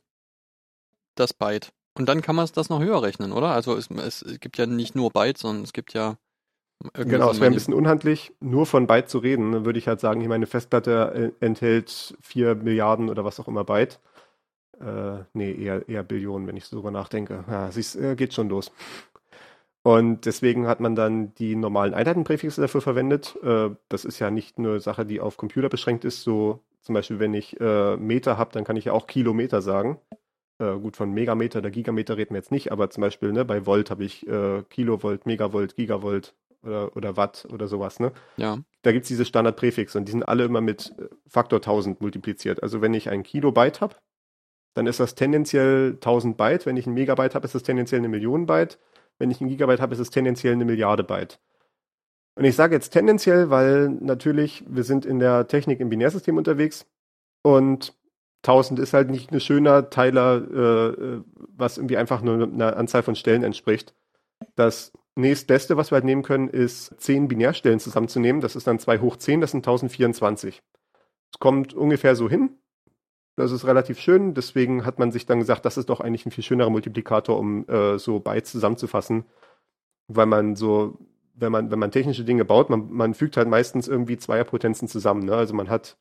[1.14, 1.72] das Byte.
[1.94, 3.48] Und dann kann man das noch höher rechnen, oder?
[3.48, 6.16] Also es, es gibt ja nicht nur Byte, sondern es gibt ja
[6.94, 9.50] Genau, es wäre ein bisschen unhandlich, nur von Byte zu reden.
[9.50, 13.48] Dann würde ich halt sagen, hier meine Festplatte äh, enthält 4 Milliarden oder was auch
[13.48, 13.98] immer Byte.
[14.80, 17.44] Äh, nee, eher, eher Billionen, wenn ich so drüber nachdenke.
[17.48, 18.70] Ja, siehst, äh, geht schon los.
[19.82, 23.36] Und deswegen hat man dann die normalen Einheitenpräfixe dafür verwendet.
[23.42, 26.22] Äh, das ist ja nicht eine Sache, die auf Computer beschränkt ist.
[26.22, 29.98] So zum Beispiel, wenn ich äh, Meter habe, dann kann ich ja auch Kilometer sagen.
[30.58, 33.66] Äh, gut, von Megameter oder Gigameter reden wir jetzt nicht, aber zum Beispiel ne, bei
[33.66, 38.00] Volt habe ich äh, Kilovolt, Megavolt, Gigavolt oder, oder Watt oder sowas.
[38.00, 38.12] Ne?
[38.36, 42.00] Ja, Da gibt es diese Standardpräfixe und die sind alle immer mit äh, Faktor 1000
[42.00, 42.62] multipliziert.
[42.62, 43.96] Also wenn ich ein Kilobyte habe,
[44.74, 46.66] dann ist das tendenziell 1000 Byte.
[46.66, 48.78] Wenn ich ein Megabyte habe, ist das tendenziell eine Million Byte.
[49.18, 51.40] Wenn ich ein Gigabyte habe, ist es tendenziell eine Milliarde Byte.
[52.38, 56.86] Und ich sage jetzt tendenziell, weil natürlich wir sind in der Technik im Binärsystem unterwegs
[57.42, 57.98] und
[58.44, 61.22] 1000 ist halt nicht ein schöner Teiler, äh, äh,
[61.56, 63.92] was irgendwie einfach nur einer Anzahl von Stellen entspricht.
[64.54, 68.40] Das nächstbeste, was wir halt nehmen können, ist 10 Binärstellen zusammenzunehmen.
[68.40, 70.62] Das ist dann 2 hoch 10, das sind 1024.
[71.32, 72.50] Es kommt ungefähr so hin.
[73.34, 74.34] Das ist relativ schön.
[74.34, 77.66] Deswegen hat man sich dann gesagt, das ist doch eigentlich ein viel schönerer Multiplikator, um
[77.68, 79.24] äh, so Bytes zusammenzufassen.
[80.06, 80.98] Weil man so,
[81.40, 85.24] wenn man, wenn man technische Dinge baut, man, man fügt halt meistens irgendwie Zweierpotenzen zusammen.
[85.24, 85.34] Ne?
[85.34, 85.96] Also man hat,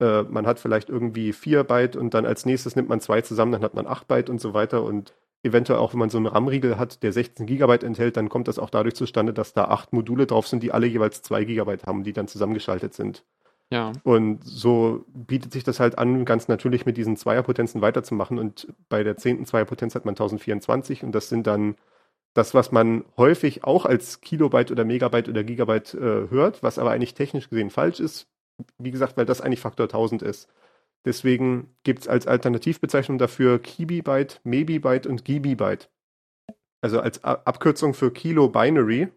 [0.00, 3.52] äh, man hat vielleicht irgendwie 4 Byte und dann als nächstes nimmt man zwei zusammen,
[3.52, 4.82] dann hat man 8 Byte und so weiter.
[4.82, 8.48] Und eventuell auch, wenn man so einen RAM-Riegel hat, der 16 Gigabyte enthält, dann kommt
[8.48, 11.86] das auch dadurch zustande, dass da acht Module drauf sind, die alle jeweils 2 Gigabyte
[11.86, 13.24] haben, die dann zusammengeschaltet sind.
[13.70, 13.92] ja.
[14.02, 18.38] Und so bietet sich das halt an, ganz natürlich mit diesen Zweierpotenzen weiterzumachen.
[18.38, 21.76] Und bei der zehnten Zweierpotenz hat man 1024 und das sind dann
[22.38, 26.92] das, was man häufig auch als Kilobyte oder Megabyte oder Gigabyte äh, hört, was aber
[26.92, 28.28] eigentlich technisch gesehen falsch ist.
[28.78, 30.48] Wie gesagt, weil das eigentlich Faktor 1000 ist.
[31.04, 35.90] Deswegen gibt es als Alternativbezeichnung dafür Kibibyte, Mebibyte und Gibibyte.
[36.80, 39.08] Also als A Abkürzung für Kilo Binary,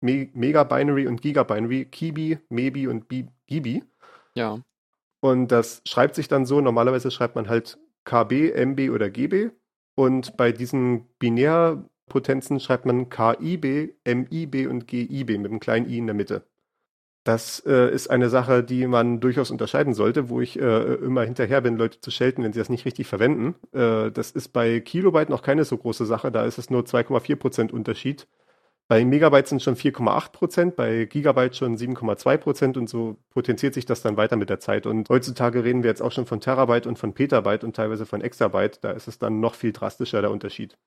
[0.00, 3.82] Me Megabinary und Gigabinary, Kibi, Mebi und Bi Gibi.
[4.34, 4.62] Ja,
[5.20, 9.50] Und das schreibt sich dann so, normalerweise schreibt man halt KB, MB oder GB.
[9.96, 11.08] Und bei diesen
[12.08, 16.42] Binärpotenzen schreibt man KIB, MIB und GIB mit einem kleinen i in der Mitte.
[17.24, 21.60] Das äh, ist eine Sache, die man durchaus unterscheiden sollte, wo ich äh, immer hinterher
[21.60, 23.54] bin, Leute zu schelten, wenn sie das nicht richtig verwenden.
[23.72, 27.70] Äh, das ist bei Kilobyte noch keine so große Sache, da ist es nur 2,4%
[27.70, 28.26] Unterschied.
[28.88, 33.84] Bei Megabyte sind schon 4,8 Prozent, bei Gigabyte schon 7,2 Prozent und so potenziert sich
[33.84, 34.86] das dann weiter mit der Zeit.
[34.86, 38.22] Und heutzutage reden wir jetzt auch schon von Terabyte und von Petabyte und teilweise von
[38.22, 38.82] Exabyte.
[38.82, 40.78] Da ist es dann noch viel drastischer, der Unterschied.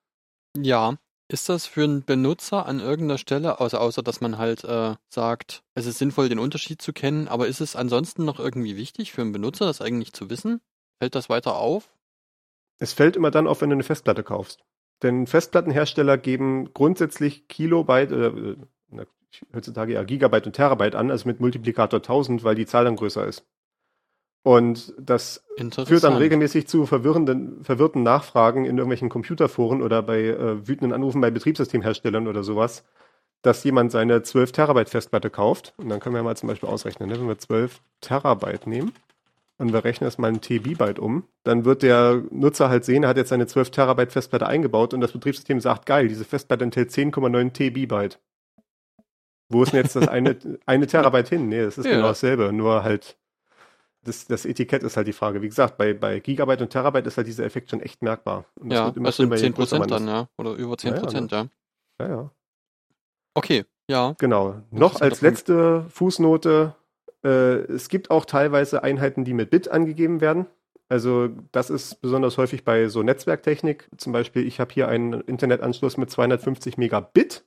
[0.56, 0.96] ja.
[1.28, 5.62] Ist das für einen Benutzer an irgendeiner Stelle, außer, außer dass man halt äh, sagt,
[5.74, 9.22] es ist sinnvoll, den Unterschied zu kennen, aber ist es ansonsten noch irgendwie wichtig für
[9.22, 10.60] einen Benutzer, das eigentlich zu wissen?
[10.98, 11.90] Fällt das weiter auf?
[12.78, 14.64] Es fällt immer dann auf, wenn du eine Festplatte kaufst.
[15.02, 18.56] Denn Festplattenhersteller geben grundsätzlich Kilobyte, äh,
[18.88, 19.04] na,
[19.54, 23.26] heutzutage ja Gigabyte und Terabyte an, also mit Multiplikator 1000, weil die Zahl dann größer
[23.26, 23.44] ist.
[24.44, 25.44] Und das
[25.86, 31.20] führt dann regelmäßig zu verwirrenden, verwirrten Nachfragen in irgendwelchen Computerforen oder bei äh, wütenden Anrufen
[31.20, 32.84] bei Betriebssystemherstellern oder sowas,
[33.42, 35.74] dass jemand seine 12 Terabyte Festplatte kauft.
[35.76, 37.20] Und dann können wir mal zum Beispiel ausrechnen, ne?
[37.20, 38.92] wenn wir 12 Terabyte nehmen
[39.58, 43.10] und wir rechnen das mal in TB-Byte um, dann wird der Nutzer halt sehen, er
[43.10, 46.90] hat jetzt seine 12 Terabyte Festplatte eingebaut und das Betriebssystem sagt, geil, diese Festplatte enthält
[46.90, 48.18] 10,9 TB-Byte.
[49.48, 50.36] Wo ist denn jetzt das eine,
[50.66, 51.48] eine Terabyte hin?
[51.48, 51.92] Nee, das ist Ja.
[51.92, 53.16] genau dasselbe, nur halt
[54.04, 55.42] das, das Etikett ist halt die Frage.
[55.42, 58.44] Wie gesagt, bei, bei Gigabyte und Terabyte ist halt dieser Effekt schon echt merkbar.
[58.58, 60.28] Und Ja, das sind schlimmer, je 10 größer man Prozent dann, ja.
[60.38, 61.46] Oder über 10 Ja, ja, Prozent, ja.
[62.00, 62.30] Ja, ja.
[63.34, 64.14] Okay, ja.
[64.18, 64.62] Genau.
[64.70, 66.74] Noch Interessanter als letzte Fußnote,
[67.24, 70.46] äh, es gibt auch teilweise Einheiten, die mit Bit angegeben werden.
[70.88, 73.88] Also das ist besonders häufig bei so Netzwerktechnik.
[73.96, 77.44] Zum Beispiel, ich habe hier einen Internetanschluss mit 250 Megabit,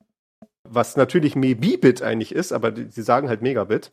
[0.63, 3.91] was natürlich Mebit eigentlich ist, aber die, sie sagen halt Megabit.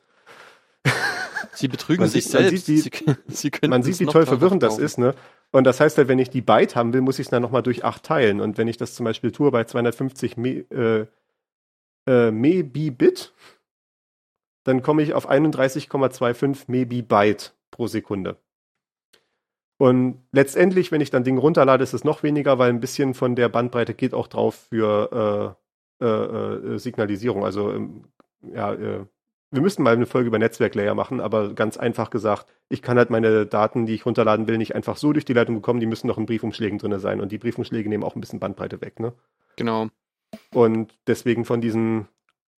[1.55, 2.67] Sie betrügen Man sich sieht- man selbst.
[2.67, 5.15] sieht, wie- sie, sie Man sieht, wie toll verwirrend das ist, ne?
[5.51, 7.63] Und das heißt halt, wenn ich die Byte haben will, muss ich es dann nochmal
[7.63, 8.41] durch 8 teilen.
[8.41, 11.07] Und wenn ich das zum Beispiel tue bei 250 Me, äh,
[12.07, 13.35] äh, Mebi-Bit,
[14.65, 18.39] dann komme ich auf 31,25 Mebi-Byte pro Sekunde.
[19.79, 23.35] Und letztendlich, wenn ich dann Ding runterlade, ist es noch weniger, weil ein bisschen von
[23.35, 25.57] der Bandbreite geht auch drauf für
[26.01, 27.45] äh, äh, äh Signalisierung.
[27.45, 28.05] Also ähm,
[28.55, 29.05] ja, äh,
[29.53, 33.11] wir müssten mal eine Folge über Netzwerklayer machen, aber ganz einfach gesagt, ich kann halt
[33.11, 36.07] meine Daten, die ich runterladen will, nicht einfach so durch die Leitung bekommen, die müssen
[36.07, 37.21] noch in Briefumschlägen drin sein.
[37.21, 39.13] Und die Briefumschläge nehmen auch ein bisschen Bandbreite weg, ne?
[39.57, 39.89] Genau.
[40.55, 42.09] Und deswegen von diesen,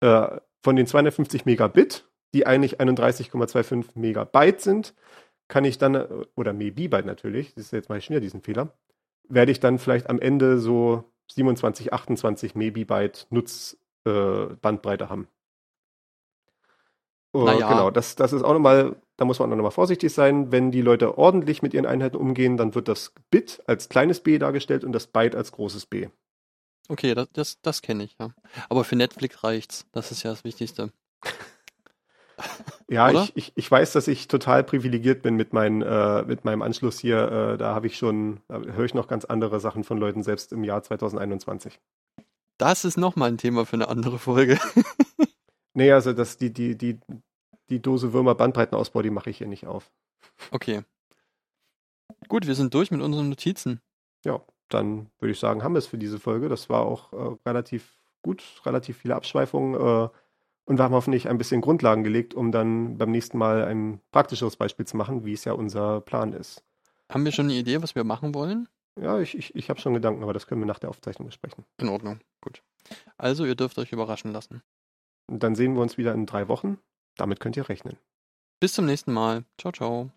[0.01, 4.95] äh, von den 250 Megabit, die eigentlich 31,25 Megabyte sind,
[5.49, 5.97] kann ich dann,
[6.35, 8.77] oder Megabyte natürlich, das ist jetzt mal schnell diesen Fehler,
[9.31, 15.27] werde ich dann vielleicht am Ende so 27, 28 Megabyte Nutzbandbreite äh, haben.
[17.33, 17.69] Naja.
[17.69, 20.53] Genau, das, das ist auch nochmal, da muss man auch nochmal vorsichtig sein.
[20.53, 24.39] Wenn die Leute ordentlich mit ihren Einheiten umgehen, dann wird das Bit als kleines b
[24.39, 26.09] dargestellt und das Byte als großes b.
[26.89, 28.31] Okay, das, das, das kenne ich, ja.
[28.69, 29.87] Aber für Netflix reicht's.
[29.93, 30.93] Das ist ja das Wichtigste.
[32.89, 36.61] ja, ich, ich, ich weiß, dass ich total privilegiert bin mit, mein, äh, mit meinem
[36.61, 37.53] Anschluss hier.
[37.55, 40.53] Äh, da habe ich schon, da höre ich noch ganz andere Sachen von Leuten, selbst
[40.53, 41.81] im Jahr 2021.
[42.59, 44.59] Das ist nochmal ein Thema für eine andere Folge.
[45.75, 46.99] Nee, also das, die, die, die,
[47.71, 49.91] die Dose Würmer Bandbreitenausbau, die mache ich hier nicht auf.
[50.51, 50.83] Okay.
[52.29, 53.81] Gut, wir sind durch mit unseren Notizen.
[54.25, 56.49] Ja, dann würde ich sagen, haben wir es für diese Folge.
[56.49, 59.75] Das war auch äh, relativ gut, relativ viele Abschweifungen.
[59.75, 60.09] Äh,
[60.65, 64.57] und wir haben hoffentlich ein bisschen Grundlagen gelegt, um dann beim nächsten Mal ein praktischeres
[64.57, 66.63] Beispiel zu machen, wie es ja unser Plan ist.
[67.09, 68.69] Haben wir schon eine Idee, was wir machen wollen?
[69.01, 71.65] Ja, ich, ich, ich habe schon Gedanken, aber das können wir nach der Aufzeichnung besprechen.
[71.79, 72.63] In Ordnung, gut.
[73.17, 74.63] Also, ihr dürft euch überraschen lassen.
[75.39, 76.79] Dann sehen wir uns wieder in drei Wochen.
[77.17, 77.99] Damit könnt ihr rechnen.
[78.61, 79.45] Bis zum nächsten Mal.
[79.59, 80.11] Ciao, ciao.